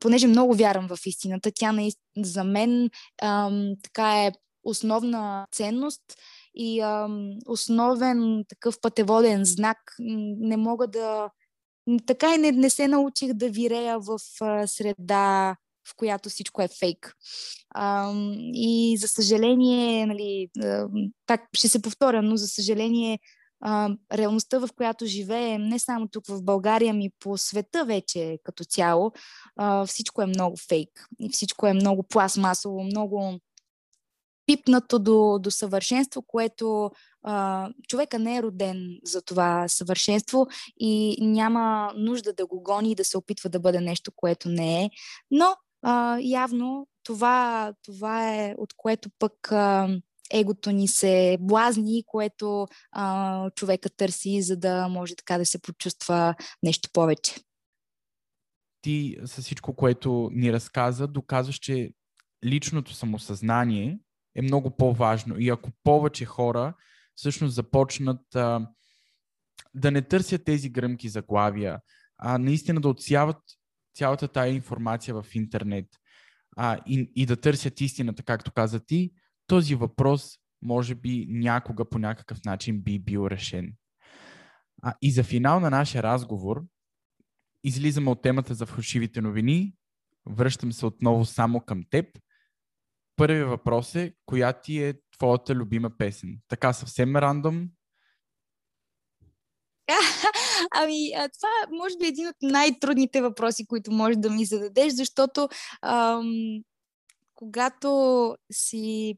понеже 0.01 0.27
много 0.27 0.55
вярвам 0.55 0.89
в 0.89 1.07
истината, 1.07 1.51
тя 1.55 1.73
наистина 1.73 2.25
за 2.25 2.45
мен 2.45 2.91
а, 3.23 3.51
така 3.83 4.27
е 4.27 4.33
основна 4.65 5.47
ценност 5.53 6.03
и 6.55 6.81
а, 6.81 7.09
основен 7.47 8.45
такъв 8.49 8.81
пътеводен 8.81 9.45
знак. 9.45 9.79
Не 10.41 10.57
мога 10.57 10.87
да 10.87 11.31
така 12.07 12.35
и 12.35 12.39
не, 12.39 12.53
не 12.53 12.71
се 12.71 12.89
научих 12.89 13.33
да 13.33 13.51
вирея 13.51 13.99
в 13.99 14.19
а, 14.41 14.67
среда, 14.67 15.57
в 15.89 15.97
която 15.97 16.29
всичко 16.29 16.63
е 16.63 16.69
фейк. 16.79 17.15
А, 17.71 18.13
и 18.53 18.97
за 19.01 19.09
съжаление, 19.09 20.07
нали, 20.07 20.49
так 21.27 21.41
ще 21.53 21.69
се 21.69 21.83
повторя, 21.83 22.23
но 22.23 22.37
за 22.37 22.49
съжаление, 22.49 23.19
а, 23.61 23.91
реалността, 24.13 24.59
в 24.59 24.69
която 24.77 25.07
живеем, 25.07 25.63
не 25.63 25.79
само 25.79 26.09
тук 26.09 26.27
в 26.27 26.43
България, 26.43 26.95
ми 26.95 27.11
по 27.21 27.39
света 27.39 27.85
вече 27.85 28.39
като 28.45 28.65
цяло, 28.65 29.13
а, 29.57 29.87
всичко 29.87 30.23
е 30.23 30.27
много 30.27 30.57
фейк. 30.69 31.07
И 31.21 31.29
всичко 31.29 31.67
е 31.67 31.73
много 31.73 32.03
пластмасово, 32.03 32.85
много 32.85 33.41
пипнато 34.47 34.99
до, 34.99 35.39
до 35.41 35.51
съвършенство, 35.51 36.23
което 36.23 36.91
а, 37.23 37.69
човека 37.89 38.19
не 38.19 38.37
е 38.37 38.43
роден 38.43 38.99
за 39.05 39.23
това 39.23 39.69
съвършенство 39.69 40.47
и 40.81 41.17
няма 41.21 41.93
нужда 41.97 42.33
да 42.33 42.47
го 42.47 42.63
гони 42.63 42.91
и 42.91 42.95
да 42.95 43.05
се 43.05 43.19
опитва 43.19 43.51
да 43.51 43.61
бъде 43.61 43.81
нещо, 43.81 44.13
което 44.17 44.49
не 44.49 44.85
е. 44.85 44.91
Но 45.31 45.57
а, 45.83 46.19
явно 46.21 46.89
това, 47.05 47.73
това 47.83 48.35
е 48.35 48.55
от 48.59 48.75
което 48.77 49.11
пък 49.19 49.53
а, 49.53 49.89
егото 50.33 50.71
ни 50.71 50.89
се 50.89 51.37
блазни, 51.41 52.03
което 52.07 52.67
а, 52.93 53.51
човека 53.51 53.91
търси, 53.91 54.43
за 54.43 54.57
да 54.57 54.89
може 54.89 55.17
така 55.17 55.39
да 55.39 55.47
се 55.47 55.63
почувства 55.63 56.35
нещо 56.63 56.89
повече. 56.93 57.35
Ти 58.83 59.17
с 59.25 59.43
всичко, 59.43 59.75
което 59.77 60.31
ни 60.33 60.53
разказа, 60.53 61.07
доказваш, 61.07 61.57
че 61.57 61.91
личното 62.45 62.95
самосъзнание 62.95 63.99
е 64.35 64.43
много 64.43 64.71
по-важно. 64.71 65.39
И 65.39 65.49
ако 65.49 65.71
повече 65.85 66.25
хора 66.25 66.75
всъщност 67.19 67.55
започнат 67.55 68.35
а, 68.35 68.69
да 69.75 69.91
не 69.91 70.03
търсят 70.03 70.45
тези 70.45 70.71
гръмки 70.71 71.09
заглавия, 71.09 71.81
а 72.19 72.39
наистина 72.39 72.81
да 72.81 72.89
отсяват 72.89 73.37
цялата 73.95 74.29
тая 74.29 74.55
информация 74.55 75.15
в 75.15 75.35
интернет 75.35 75.87
а, 76.57 76.79
и, 76.87 77.13
и 77.15 77.27
да 77.27 77.37
търсят 77.37 77.81
истината, 77.81 78.23
както 78.23 78.53
каза 78.53 78.81
ти, 78.81 79.13
този 79.47 79.75
въпрос 79.75 80.39
може 80.63 80.95
би 80.95 81.27
някога 81.29 81.89
по 81.89 81.99
някакъв 81.99 82.45
начин 82.45 82.83
би 82.83 82.99
бил 82.99 83.27
решен. 83.31 83.73
А, 84.83 84.95
и 85.03 85.11
за 85.11 85.25
финал 85.25 85.61
на 85.61 85.71
нашия 85.71 86.03
разговор 86.03 86.65
излизаме 87.65 88.11
от 88.11 88.23
темата 88.23 88.55
за 88.55 88.67
фалшивите 88.67 89.21
новини, 89.21 89.75
връщам 90.27 90.73
се 90.73 90.87
отново 90.87 91.25
само 91.25 91.61
към 91.61 91.85
теб 91.91 92.07
Първият 93.19 93.49
въпрос 93.49 93.95
е, 93.95 94.13
коя 94.27 94.53
ти 94.53 94.83
е 94.83 94.95
твоята 95.19 95.55
любима 95.55 95.91
песен? 95.99 96.39
Така 96.49 96.73
съвсем 96.73 97.17
рандом. 97.17 97.69
Ами, 100.75 101.11
това 101.13 101.79
може 101.79 101.97
би 101.99 102.05
е 102.05 102.09
един 102.09 102.29
от 102.29 102.37
най-трудните 102.43 103.23
въпроси, 103.23 103.67
които 103.67 103.93
можеш 103.93 104.17
да 104.17 104.31
ми 104.31 104.45
зададеш, 104.45 104.93
защото 104.93 105.49
ам, 105.83 106.61
когато 107.35 108.37
си 108.53 109.15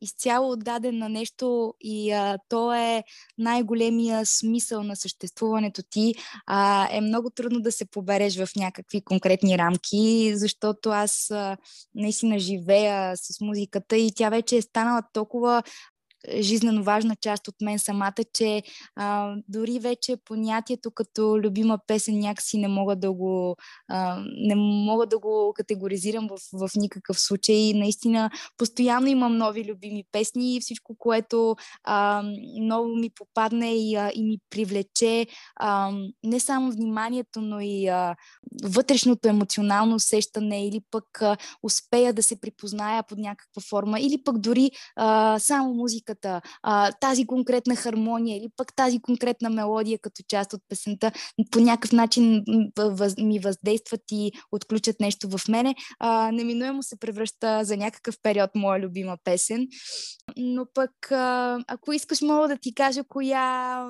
изцяло 0.00 0.50
отдаден 0.50 0.98
на 0.98 1.08
нещо 1.08 1.74
и 1.80 2.12
а, 2.12 2.38
то 2.48 2.72
е 2.72 3.04
най-големия 3.38 4.26
смисъл 4.26 4.82
на 4.82 4.96
съществуването 4.96 5.82
ти, 5.90 6.14
а, 6.46 6.88
е 6.92 7.00
много 7.00 7.30
трудно 7.30 7.60
да 7.60 7.72
се 7.72 7.84
побереш 7.84 8.36
в 8.36 8.48
някакви 8.56 9.00
конкретни 9.00 9.58
рамки, 9.58 10.32
защото 10.36 10.90
аз 10.90 11.30
а, 11.30 11.56
наистина 11.94 12.38
живея 12.38 13.16
с 13.16 13.40
музиката 13.40 13.96
и 13.96 14.12
тя 14.16 14.28
вече 14.28 14.56
е 14.56 14.62
станала 14.62 15.02
толкова 15.12 15.62
жизненно 16.40 16.82
важна 16.82 17.16
част 17.16 17.48
от 17.48 17.54
мен 17.62 17.78
самата, 17.78 18.24
че 18.32 18.62
а, 18.96 19.34
дори 19.48 19.78
вече 19.78 20.16
понятието 20.24 20.90
като 20.90 21.38
любима 21.38 21.78
песен 21.86 22.18
някакси 22.18 22.58
не 22.58 22.68
мога 22.68 22.96
да 22.96 23.12
го, 23.12 23.56
а, 23.88 24.22
не 24.36 24.54
мога 24.56 25.06
да 25.06 25.18
го 25.18 25.52
категоризирам 25.56 26.28
в, 26.28 26.38
в 26.52 26.70
никакъв 26.76 27.20
случай. 27.20 27.72
Наистина, 27.74 28.30
постоянно 28.56 29.06
имам 29.06 29.36
нови 29.36 29.64
любими 29.64 30.04
песни 30.12 30.56
и 30.56 30.60
всичко, 30.60 30.96
което 30.98 31.56
а, 31.84 32.22
ново 32.60 32.88
ми 32.88 33.10
попадне 33.10 33.74
и, 33.76 33.94
а, 33.94 34.10
и 34.14 34.22
ми 34.22 34.38
привлече 34.50 35.26
а, 35.56 35.92
не 36.24 36.40
само 36.40 36.72
вниманието, 36.72 37.40
но 37.40 37.60
и 37.60 37.86
а, 37.86 38.16
вътрешното 38.64 39.28
емоционално 39.28 39.94
усещане 39.94 40.66
или 40.66 40.80
пък 40.90 41.22
а, 41.22 41.36
успея 41.62 42.12
да 42.12 42.22
се 42.22 42.40
припозная 42.40 43.02
под 43.02 43.18
някаква 43.18 43.62
форма 43.70 44.00
или 44.00 44.22
пък 44.24 44.38
дори 44.38 44.70
а, 44.96 45.38
само 45.38 45.74
музика 45.74 46.14
музиката, 46.18 46.40
а, 46.62 46.92
тази 46.92 47.26
конкретна 47.26 47.76
хармония 47.76 48.36
или 48.36 48.48
пък 48.56 48.76
тази 48.76 49.00
конкретна 49.00 49.50
мелодия 49.50 49.98
като 49.98 50.22
част 50.28 50.52
от 50.52 50.60
песента 50.68 51.12
по 51.50 51.60
някакъв 51.60 51.92
начин 51.92 52.44
ми 53.18 53.38
въздействат 53.38 54.00
и 54.12 54.32
отключат 54.52 55.00
нещо 55.00 55.28
в 55.28 55.48
мене, 55.48 55.74
а, 55.98 56.32
неминуемо 56.32 56.82
се 56.82 56.98
превръща 56.98 57.64
за 57.64 57.76
някакъв 57.76 58.14
период 58.22 58.50
моя 58.54 58.80
любима 58.80 59.16
песен. 59.24 59.66
Но 60.36 60.66
пък, 60.74 61.12
а, 61.12 61.58
ако 61.68 61.92
искаш, 61.92 62.22
мога 62.22 62.48
да 62.48 62.56
ти 62.56 62.74
кажа 62.74 63.02
коя 63.08 63.84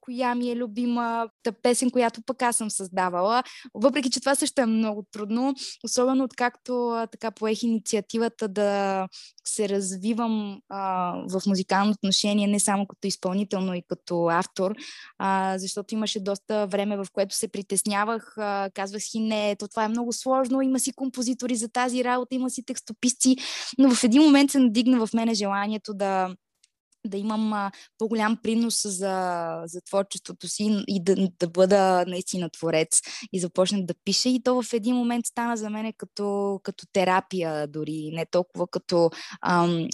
коя 0.00 0.34
ми 0.34 0.50
е 0.50 0.56
любимата 0.56 1.52
песен, 1.62 1.90
която 1.90 2.22
пък 2.22 2.42
аз 2.42 2.56
съм 2.56 2.70
създавала. 2.70 3.42
Въпреки, 3.74 4.10
че 4.10 4.20
това 4.20 4.34
също 4.34 4.62
е 4.62 4.66
много 4.66 5.06
трудно, 5.12 5.54
особено 5.84 6.24
откакто 6.24 7.04
така 7.12 7.30
поех 7.30 7.62
инициативата 7.62 8.48
да 8.48 9.06
се 9.44 9.68
развивам 9.68 10.60
а, 10.68 11.12
в 11.28 11.40
музикално 11.46 11.90
отношение, 11.90 12.46
не 12.46 12.60
само 12.60 12.86
като 12.86 13.06
изпълнител, 13.06 13.60
но 13.60 13.74
и 13.74 13.82
като 13.88 14.28
автор, 14.28 14.74
а, 15.18 15.58
защото 15.58 15.94
имаше 15.94 16.20
доста 16.20 16.66
време, 16.66 16.96
в 16.96 17.06
което 17.12 17.34
се 17.34 17.48
притеснявах, 17.48 18.34
а, 18.38 18.70
казвах 18.74 19.02
си, 19.02 19.20
не, 19.20 19.56
то 19.56 19.68
това 19.68 19.84
е 19.84 19.88
много 19.88 20.12
сложно, 20.12 20.62
има 20.62 20.80
си 20.80 20.92
композитори 20.92 21.56
за 21.56 21.68
тази 21.68 22.04
работа, 22.04 22.34
има 22.34 22.50
си 22.50 22.64
текстописци, 22.64 23.36
но 23.78 23.94
в 23.94 24.04
един 24.04 24.22
момент 24.22 24.50
се 24.50 24.58
надигна 24.58 25.06
в 25.06 25.12
мене 25.14 25.34
желанието 25.34 25.94
да 25.94 26.34
да 27.06 27.16
имам 27.16 27.52
а, 27.52 27.70
по-голям 27.98 28.38
принос 28.42 28.82
за, 28.84 29.62
за 29.64 29.80
творчеството 29.80 30.48
си 30.48 30.84
и 30.88 31.04
да, 31.04 31.28
да 31.40 31.48
бъда 31.48 32.04
наистина 32.06 32.50
творец 32.50 33.00
и 33.32 33.40
започнах 33.40 33.84
да 33.84 33.94
пиша. 34.04 34.28
И 34.28 34.42
то 34.42 34.62
в 34.62 34.72
един 34.72 34.96
момент 34.96 35.26
стана 35.26 35.56
за 35.56 35.70
мен 35.70 35.92
като, 35.96 36.60
като 36.62 36.86
терапия 36.92 37.66
дори, 37.66 38.10
не 38.12 38.26
толкова 38.26 38.66
като 38.66 39.10
ам, 39.42 39.88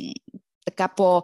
така 0.67 0.89
по 0.89 1.23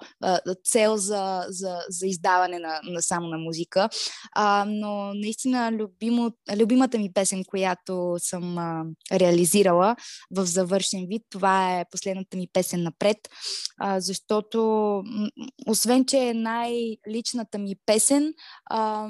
цел 0.64 0.96
за, 0.96 1.44
за, 1.48 1.78
за 1.88 2.06
издаване 2.06 2.58
на, 2.58 2.80
на 2.82 3.02
само 3.02 3.26
на 3.26 3.38
музика. 3.38 3.88
А, 4.32 4.64
но 4.68 5.14
наистина 5.14 5.72
любимо, 5.72 6.30
любимата 6.56 6.98
ми 6.98 7.12
песен, 7.12 7.44
която 7.44 8.16
съм 8.18 8.58
а, 8.58 8.84
реализирала 9.12 9.96
в 10.30 10.46
завършен 10.46 11.06
вид, 11.08 11.22
това 11.30 11.80
е 11.80 11.84
последната 11.90 12.36
ми 12.36 12.48
песен 12.52 12.82
напред, 12.82 13.16
а, 13.78 14.00
защото 14.00 15.02
освен, 15.66 16.04
че 16.04 16.18
е 16.18 16.34
най-личната 16.34 17.58
ми 17.58 17.74
песен, 17.86 18.32
а, 18.70 19.08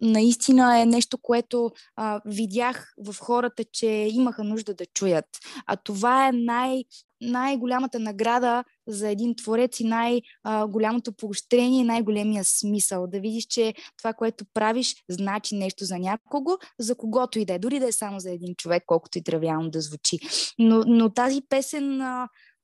наистина 0.00 0.80
е 0.80 0.86
нещо, 0.86 1.18
което 1.18 1.70
а, 1.96 2.20
видях 2.24 2.94
в 2.98 3.16
хората, 3.20 3.64
че 3.72 3.86
имаха 3.86 4.44
нужда 4.44 4.74
да 4.74 4.86
чуят. 4.86 5.26
А 5.66 5.76
това 5.76 6.28
е 6.28 6.32
най- 6.32 6.84
най-голямата 7.20 7.98
награда 7.98 8.64
за 8.88 9.08
един 9.08 9.34
творец 9.36 9.80
и 9.80 9.84
най-голямото 9.84 11.12
поощрение, 11.12 11.84
най-големия 11.84 12.44
смисъл. 12.44 13.06
Да 13.06 13.20
видиш, 13.20 13.44
че 13.46 13.74
това, 13.98 14.12
което 14.12 14.44
правиш, 14.54 14.94
значи 15.10 15.54
нещо 15.54 15.84
за 15.84 15.98
някого, 15.98 16.50
за 16.78 16.94
когото 16.94 17.38
и 17.38 17.44
да 17.44 17.54
е. 17.54 17.58
Дори 17.58 17.80
да 17.80 17.86
е 17.86 17.92
само 17.92 18.20
за 18.20 18.30
един 18.30 18.54
човек, 18.54 18.82
колкото 18.86 19.18
и 19.18 19.24
тривиално 19.24 19.70
да 19.70 19.80
звучи. 19.80 20.18
Но, 20.58 20.82
но 20.86 21.10
тази 21.10 21.40
песен 21.48 22.00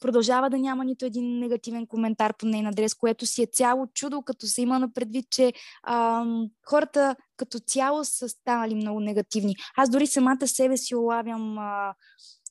продължава 0.00 0.50
да 0.50 0.58
няма 0.58 0.84
нито 0.84 1.04
един 1.04 1.38
негативен 1.38 1.86
коментар 1.86 2.34
по 2.38 2.46
нейна 2.46 2.68
адрес, 2.68 2.94
което 2.94 3.26
си 3.26 3.42
е 3.42 3.46
цяло 3.52 3.86
чудо, 3.94 4.22
като 4.22 4.46
се 4.46 4.62
има 4.62 4.78
на 4.78 4.92
предвид, 4.92 5.26
че 5.30 5.52
а, 5.82 6.24
хората 6.66 7.16
като 7.36 7.58
цяло 7.58 8.04
са 8.04 8.28
станали 8.28 8.74
много 8.74 9.00
негативни. 9.00 9.54
Аз 9.76 9.90
дори 9.90 10.06
самата 10.06 10.46
себе 10.46 10.76
си 10.76 10.94
улавям 10.94 11.58
а, 11.58 11.94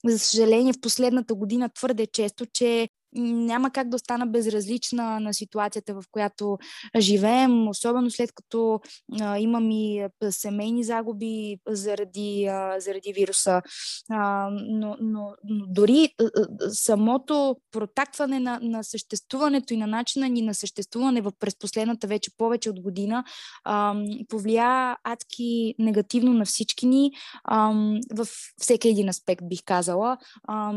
за 0.05 0.19
съжаление, 0.19 0.73
в 0.73 0.81
последната 0.81 1.35
година 1.35 1.69
твърде 1.69 2.07
често, 2.07 2.45
че 2.53 2.89
няма 3.15 3.71
как 3.71 3.89
да 3.89 3.95
остана 3.95 4.27
безразлична 4.27 5.19
на 5.19 5.33
ситуацията, 5.33 5.93
в 5.93 6.03
която 6.11 6.57
живеем, 6.99 7.67
особено 7.67 8.11
след 8.11 8.31
като 8.31 8.79
а, 9.21 9.39
имам 9.39 9.71
и 9.71 10.07
семейни 10.29 10.83
загуби 10.83 11.57
заради, 11.67 12.45
а, 12.45 12.79
заради 12.79 13.13
вируса. 13.13 13.61
А, 14.09 14.49
но, 14.51 14.97
но, 15.01 15.33
но 15.43 15.65
дори 15.67 16.09
а, 16.21 16.29
самото 16.69 17.55
протакване 17.71 18.39
на, 18.39 18.59
на 18.61 18.83
съществуването 18.83 19.73
и 19.73 19.77
на 19.77 19.87
начина 19.87 20.29
ни 20.29 20.41
на 20.41 20.53
съществуване 20.53 21.21
в, 21.21 21.31
през 21.39 21.59
последната 21.59 22.07
вече 22.07 22.31
повече 22.37 22.69
от 22.69 22.79
година 22.81 23.23
а, 23.63 23.95
повлия 24.27 24.97
адски 25.03 25.75
негативно 25.79 26.33
на 26.33 26.45
всички 26.45 26.85
ни 26.85 27.11
а, 27.43 27.73
в 28.15 28.27
всеки 28.57 28.89
един 28.89 29.09
аспект, 29.09 29.41
бих 29.43 29.59
казала. 29.65 30.17
А, 30.43 30.73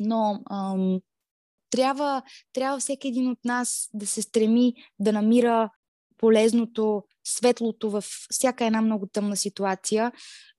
но 0.00 0.40
ам, 0.50 1.00
трябва, 1.70 2.22
трябва 2.52 2.78
всеки 2.78 3.08
един 3.08 3.30
от 3.30 3.44
нас 3.44 3.88
да 3.94 4.06
се 4.06 4.22
стреми 4.22 4.74
да 4.98 5.12
намира 5.12 5.70
полезното, 6.18 7.04
светлото 7.24 7.90
в 7.90 8.04
всяка 8.30 8.64
една 8.64 8.82
много 8.82 9.06
тъмна 9.06 9.36
ситуация. 9.36 10.12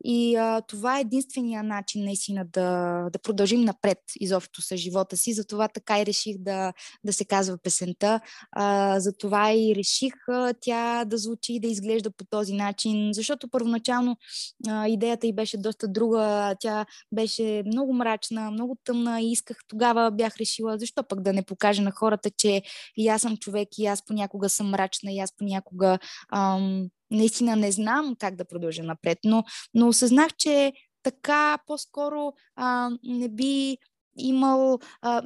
И 0.03 0.35
а, 0.35 0.61
това 0.61 0.97
е 0.97 1.01
единствения 1.01 1.63
начин 1.63 2.03
наистина 2.05 2.45
да, 2.45 3.01
да 3.13 3.19
продължим 3.19 3.61
напред 3.61 3.97
изобщо 4.19 4.61
с 4.61 4.77
живота 4.77 5.17
си. 5.17 5.33
Затова 5.33 5.67
така 5.67 6.01
и 6.01 6.05
реших 6.05 6.37
да, 6.39 6.73
да 7.03 7.13
се 7.13 7.25
казва 7.25 7.57
песента. 7.57 8.19
А, 8.51 8.99
затова 8.99 9.53
и 9.53 9.75
реших 9.75 10.13
а, 10.29 10.53
тя 10.61 11.05
да 11.05 11.17
звучи 11.17 11.53
и 11.53 11.59
да 11.59 11.67
изглежда 11.67 12.11
по 12.11 12.25
този 12.29 12.53
начин, 12.53 13.13
защото 13.13 13.47
първоначално 13.47 14.17
а, 14.67 14.87
идеята 14.87 15.27
й 15.27 15.33
беше 15.33 15.57
доста 15.57 15.87
друга. 15.87 16.55
Тя 16.59 16.85
беше 17.11 17.63
много 17.65 17.93
мрачна, 17.93 18.51
много 18.51 18.77
тъмна 18.83 19.21
и 19.21 19.31
исках 19.31 19.57
тогава 19.67 20.11
бях 20.11 20.37
решила, 20.37 20.77
защо 20.77 21.03
пък 21.03 21.21
да 21.21 21.33
не 21.33 21.41
покажа 21.41 21.81
на 21.81 21.91
хората, 21.91 22.29
че 22.37 22.61
и 22.97 23.07
аз 23.07 23.21
съм 23.21 23.37
човек, 23.37 23.69
и 23.77 23.85
аз 23.85 24.05
понякога 24.05 24.49
съм 24.49 24.69
мрачна, 24.69 25.11
и 25.11 25.19
аз 25.19 25.37
понякога 25.37 25.99
наистина 27.11 27.55
не 27.55 27.71
знам 27.71 28.15
как 28.19 28.35
да 28.35 28.45
продължа 28.45 28.83
напред, 28.83 29.17
но, 29.25 29.43
но 29.73 29.87
осъзнах, 29.87 30.35
че 30.37 30.73
така 31.03 31.57
по-скоро 31.67 32.33
а, 32.55 32.89
не 33.03 33.29
би 33.29 33.77
имал, 34.17 34.79
а, 35.01 35.21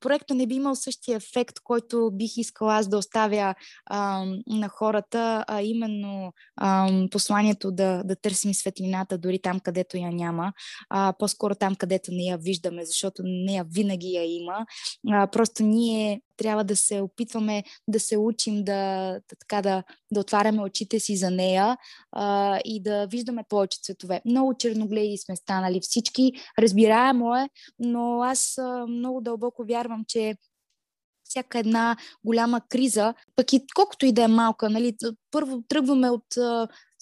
проекта 0.00 0.34
не 0.34 0.46
би 0.46 0.54
имал 0.54 0.74
същия 0.74 1.16
ефект, 1.16 1.60
който 1.64 2.10
бих 2.12 2.36
искала 2.36 2.74
аз 2.74 2.88
да 2.88 2.98
оставя 2.98 3.54
а, 3.86 4.24
на 4.46 4.68
хората, 4.68 5.44
а 5.48 5.62
именно 5.62 6.32
а, 6.56 6.90
посланието 7.10 7.72
да, 7.72 8.02
да 8.04 8.16
търсим 8.16 8.54
светлината 8.54 9.18
дори 9.18 9.38
там, 9.42 9.60
където 9.60 9.96
я 9.96 10.12
няма, 10.12 10.52
а, 10.90 11.14
по-скоро 11.18 11.54
там, 11.54 11.74
където 11.74 12.10
не 12.12 12.22
я 12.22 12.38
виждаме, 12.38 12.84
защото 12.84 13.22
нея 13.24 13.66
винаги 13.70 14.08
я 14.08 14.24
има. 14.24 14.66
А, 15.10 15.26
просто 15.26 15.62
ние 15.62 16.20
трябва 16.36 16.64
да 16.64 16.76
се 16.76 17.00
опитваме 17.00 17.64
да 17.88 18.00
се 18.00 18.16
учим 18.16 18.64
да, 18.64 18.72
да, 19.12 19.36
така, 19.38 19.62
да, 19.62 19.82
да 20.12 20.20
отваряме 20.20 20.62
очите 20.62 21.00
си 21.00 21.16
за 21.16 21.30
нея 21.30 21.76
а, 22.12 22.58
и 22.64 22.82
да 22.82 23.06
виждаме 23.06 23.44
повече 23.48 23.78
цветове. 23.82 24.22
Много 24.24 24.54
черногледи 24.54 25.18
сме 25.18 25.36
станали 25.36 25.80
всички, 25.80 26.32
разбираемо 26.58 27.36
е, 27.36 27.48
но 27.78 28.22
аз 28.22 28.58
а, 28.58 28.86
много 28.86 29.20
дълбоко 29.20 29.64
вярвам, 29.64 30.04
че 30.08 30.34
всяка 31.24 31.58
една 31.58 31.96
голяма 32.24 32.60
криза, 32.68 33.14
пък 33.36 33.52
и 33.52 33.64
колкото 33.74 34.06
и 34.06 34.12
да 34.12 34.22
е 34.22 34.28
малка, 34.28 34.70
нали, 34.70 34.96
първо 35.30 35.62
тръгваме 35.68 36.10
от 36.10 36.26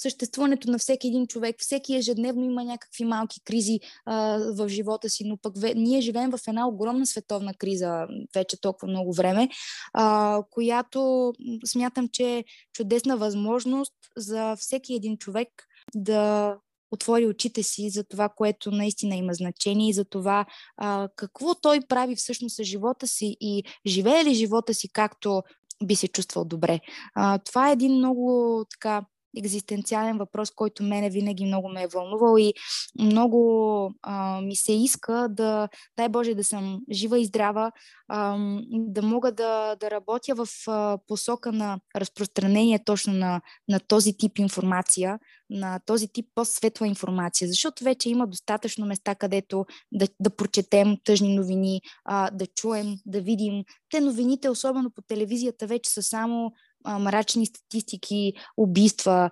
съществуването 0.01 0.71
на 0.71 0.79
всеки 0.79 1.09
един 1.09 1.27
човек. 1.27 1.57
Всеки 1.59 1.97
ежедневно 1.97 2.45
има 2.45 2.65
някакви 2.65 3.05
малки 3.05 3.41
кризи 3.45 3.81
а, 4.07 4.39
в 4.57 4.69
живота 4.69 5.11
си, 5.11 5.25
но 5.25 5.37
пък 5.37 5.59
ве, 5.59 5.75
ние 5.75 6.01
живеем 6.01 6.31
в 6.31 6.41
една 6.49 6.69
огромна 6.69 7.07
световна 7.07 7.55
криза 7.55 8.07
вече 8.35 8.61
толкова 8.61 8.89
много 8.89 9.13
време, 9.13 9.49
а, 9.93 10.43
която 10.51 11.33
смятам, 11.67 12.09
че 12.09 12.37
е 12.37 12.45
чудесна 12.73 13.17
възможност 13.17 13.95
за 14.17 14.57
всеки 14.57 14.95
един 14.95 15.19
човек 15.19 15.49
да 15.95 16.57
отвори 16.91 17.27
очите 17.27 17.63
си 17.63 17.91
за 17.91 18.05
това, 18.05 18.29
което 18.29 18.71
наистина 18.71 19.17
има 19.17 19.35
значение 19.35 19.89
и 19.89 19.93
за 19.93 20.05
това 20.05 20.47
а, 20.77 21.09
какво 21.17 21.55
той 21.55 21.81
прави 21.89 22.17
всъщност 22.17 22.57
с 22.57 22.65
живота 22.65 23.07
си 23.07 23.37
и 23.41 23.65
живее 23.87 24.25
ли 24.25 24.35
живота 24.35 24.75
си 24.75 24.89
както 24.93 25.43
би 25.85 25.97
се 25.97 26.09
чувствал 26.09 26.45
добре. 26.45 26.81
А, 27.15 27.39
това 27.39 27.69
е 27.69 27.73
един 27.73 27.93
много 27.93 28.65
така 28.71 29.03
екзистенциален 29.37 30.19
въпрос, 30.19 30.51
който 30.51 30.83
мене 30.83 31.11
винаги 31.11 31.45
много 31.45 31.69
ме 31.69 31.83
е 31.83 31.87
вълнувал 31.87 32.39
и 32.39 32.55
много 33.01 33.93
а, 34.03 34.41
ми 34.41 34.57
се 34.57 34.73
иска 34.73 35.29
да, 35.31 35.69
дай 35.97 36.09
Боже, 36.09 36.35
да 36.35 36.45
съм 36.45 36.81
жива 36.93 37.19
и 37.19 37.25
здрава, 37.25 37.73
а, 38.09 38.37
да 38.71 39.03
мога 39.03 39.33
да, 39.33 39.77
да 39.81 39.91
работя 39.91 40.35
в 40.35 40.49
а, 40.69 40.99
посока 41.09 41.53
на 41.53 41.81
разпространение 41.97 42.85
точно 42.85 43.13
на, 43.13 43.41
на 43.69 43.81
този 43.81 44.17
тип 44.17 44.39
информация, 44.39 45.19
на 45.51 45.81
този 45.87 46.09
тип 46.09 46.27
по-светла 46.35 46.87
информация, 46.87 47.49
защото 47.49 47.85
вече 47.85 48.11
има 48.11 48.27
достатъчно 48.27 48.87
места, 48.87 49.15
където 49.15 49.67
да, 49.93 50.09
да 50.21 50.31
прочетем 50.31 50.97
тъжни 51.05 51.35
новини, 51.35 51.81
а, 52.05 52.31
да 52.31 52.47
чуем, 52.47 52.97
да 53.07 53.21
видим. 53.21 53.65
Те 53.91 54.01
новините, 54.01 54.51
особено 54.51 54.91
по 54.91 55.03
телевизията, 55.03 55.67
вече 55.67 55.91
са 55.91 56.03
само 56.03 56.53
мрачни 56.89 57.47
статистики, 57.47 58.33
убийства, 58.57 59.31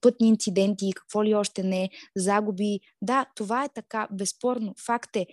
пътни 0.00 0.28
инциденти, 0.28 0.92
какво 0.96 1.24
ли 1.24 1.34
още 1.34 1.62
не, 1.62 1.90
загуби. 2.16 2.80
Да, 3.02 3.26
това 3.34 3.64
е 3.64 3.68
така, 3.74 4.08
безспорно, 4.12 4.74
факт 4.86 5.16
е. 5.16 5.26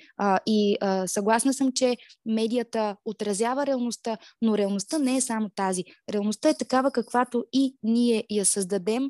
И 0.46 0.78
съгласна 1.06 1.54
съм, 1.54 1.72
че 1.72 1.98
медията 2.26 2.96
отразява 3.06 3.66
реалността, 3.66 4.18
но 4.42 4.58
реалността 4.58 5.00
не 5.00 5.16
е 5.16 5.22
само 5.22 5.50
тази. 5.56 5.84
Реалността 6.10 6.50
е 6.50 6.58
такава, 6.58 6.92
каквато 6.92 7.46
и 7.54 7.76
ние 7.84 8.24
я 8.30 8.46
създадем. 8.46 9.10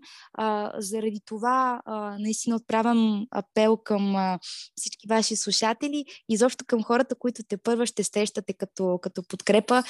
Заради 0.78 1.20
това 1.26 1.82
наистина 2.20 2.56
отправям 2.56 3.26
апел 3.32 3.78
към 3.78 4.38
всички 4.76 5.08
ваши 5.10 5.36
слушатели 5.36 6.06
и 6.30 6.34
изобщо 6.34 6.66
към 6.68 6.84
хората, 6.84 7.16
които 7.16 7.44
те 7.48 7.58
първа 7.58 7.86
ще 7.86 8.04
срещате 8.04 8.54
като, 8.54 9.00
като 9.02 9.24
подкрепа, 9.24 9.84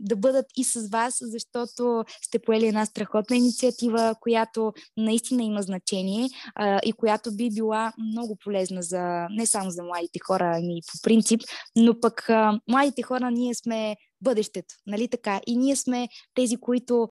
да 0.00 0.16
бъдат 0.16 0.46
и 0.56 0.64
с 0.82 0.90
вас, 0.90 1.18
защото 1.20 2.04
сте 2.22 2.38
поели 2.38 2.66
една 2.66 2.86
страхотна 2.86 3.36
инициатива, 3.36 4.14
която 4.20 4.72
наистина 4.96 5.42
има 5.42 5.62
значение 5.62 6.28
а, 6.54 6.80
и 6.84 6.92
която 6.92 7.36
би 7.36 7.50
била 7.50 7.92
много 7.98 8.36
полезна 8.44 8.82
за 8.82 9.26
не 9.30 9.46
само 9.46 9.70
за 9.70 9.82
младите 9.82 10.18
хора, 10.26 10.52
ами 10.56 10.80
по 10.92 11.02
принцип, 11.02 11.40
но 11.76 12.00
пък 12.00 12.30
а, 12.30 12.60
младите 12.68 13.02
хора 13.02 13.30
ние 13.30 13.54
сме 13.54 13.96
бъдещето, 14.20 14.74
нали 14.86 15.08
така? 15.08 15.40
И 15.46 15.56
ние 15.56 15.76
сме 15.76 16.08
тези, 16.34 16.56
които 16.56 17.08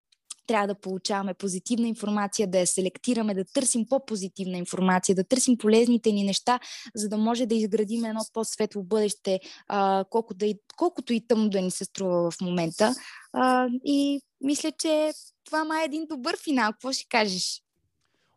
трябва 0.52 0.68
да 0.68 0.76
получаваме 0.76 1.34
позитивна 1.34 1.88
информация, 1.88 2.48
да 2.48 2.60
я 2.60 2.68
селектираме, 2.68 3.34
да 3.34 3.46
търсим 3.46 3.86
по-позитивна 3.90 4.58
информация, 4.58 5.16
да 5.16 5.24
търсим 5.24 5.58
полезните 5.58 6.12
ни 6.12 6.24
неща, 6.24 6.60
за 6.96 7.10
да 7.10 7.18
може 7.18 7.46
да 7.46 7.56
изградим 7.56 8.06
едно 8.06 8.22
по-светло 8.34 8.84
бъдеще, 8.84 9.40
а, 9.68 10.06
колко 10.10 10.34
да 10.34 10.46
и, 10.46 10.56
колкото 10.78 11.14
и 11.14 11.28
тъмно 11.28 11.50
да 11.50 11.62
ни 11.62 11.72
се 11.72 11.86
струва 11.86 12.32
в 12.32 12.42
момента. 12.42 12.94
А, 13.34 13.68
и 13.86 14.22
мисля, 14.42 14.72
че 14.72 15.12
това 15.46 15.64
ма 15.64 15.82
е 15.82 15.86
един 15.86 16.06
добър 16.10 16.38
финал. 16.44 16.72
Какво 16.72 16.92
ще 16.92 17.06
кажеш? 17.10 17.62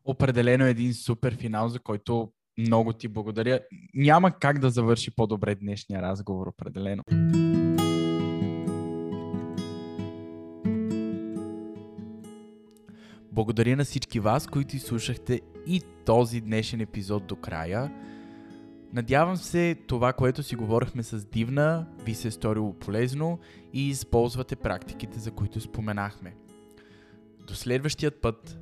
Определено 0.04 0.66
е 0.66 0.70
един 0.70 0.94
супер 0.94 1.36
финал, 1.36 1.68
за 1.68 1.78
който 1.78 2.32
много 2.58 2.92
ти 2.92 3.08
благодаря. 3.08 3.60
Няма 3.94 4.38
как 4.38 4.58
да 4.58 4.70
завърши 4.70 5.10
по-добре 5.10 5.54
днешния 5.54 6.02
разговор, 6.02 6.46
определено. 6.46 7.02
Благодаря 13.34 13.76
на 13.76 13.84
всички 13.84 14.20
вас, 14.20 14.46
които 14.46 14.76
изслушахте 14.76 15.40
и 15.66 15.82
този 16.04 16.40
днешен 16.40 16.80
епизод 16.80 17.26
до 17.26 17.36
края. 17.36 17.92
Надявам 18.92 19.36
се 19.36 19.76
това, 19.86 20.12
което 20.12 20.42
си 20.42 20.56
говорихме 20.56 21.02
с 21.02 21.24
Дивна, 21.24 21.86
ви 22.04 22.14
се 22.14 22.28
е 22.28 22.30
сторило 22.30 22.72
полезно 22.72 23.38
и 23.72 23.88
използвате 23.88 24.56
практиките, 24.56 25.18
за 25.18 25.30
които 25.30 25.60
споменахме. 25.60 26.34
До 27.46 27.54
следващият 27.54 28.20
път. 28.20 28.58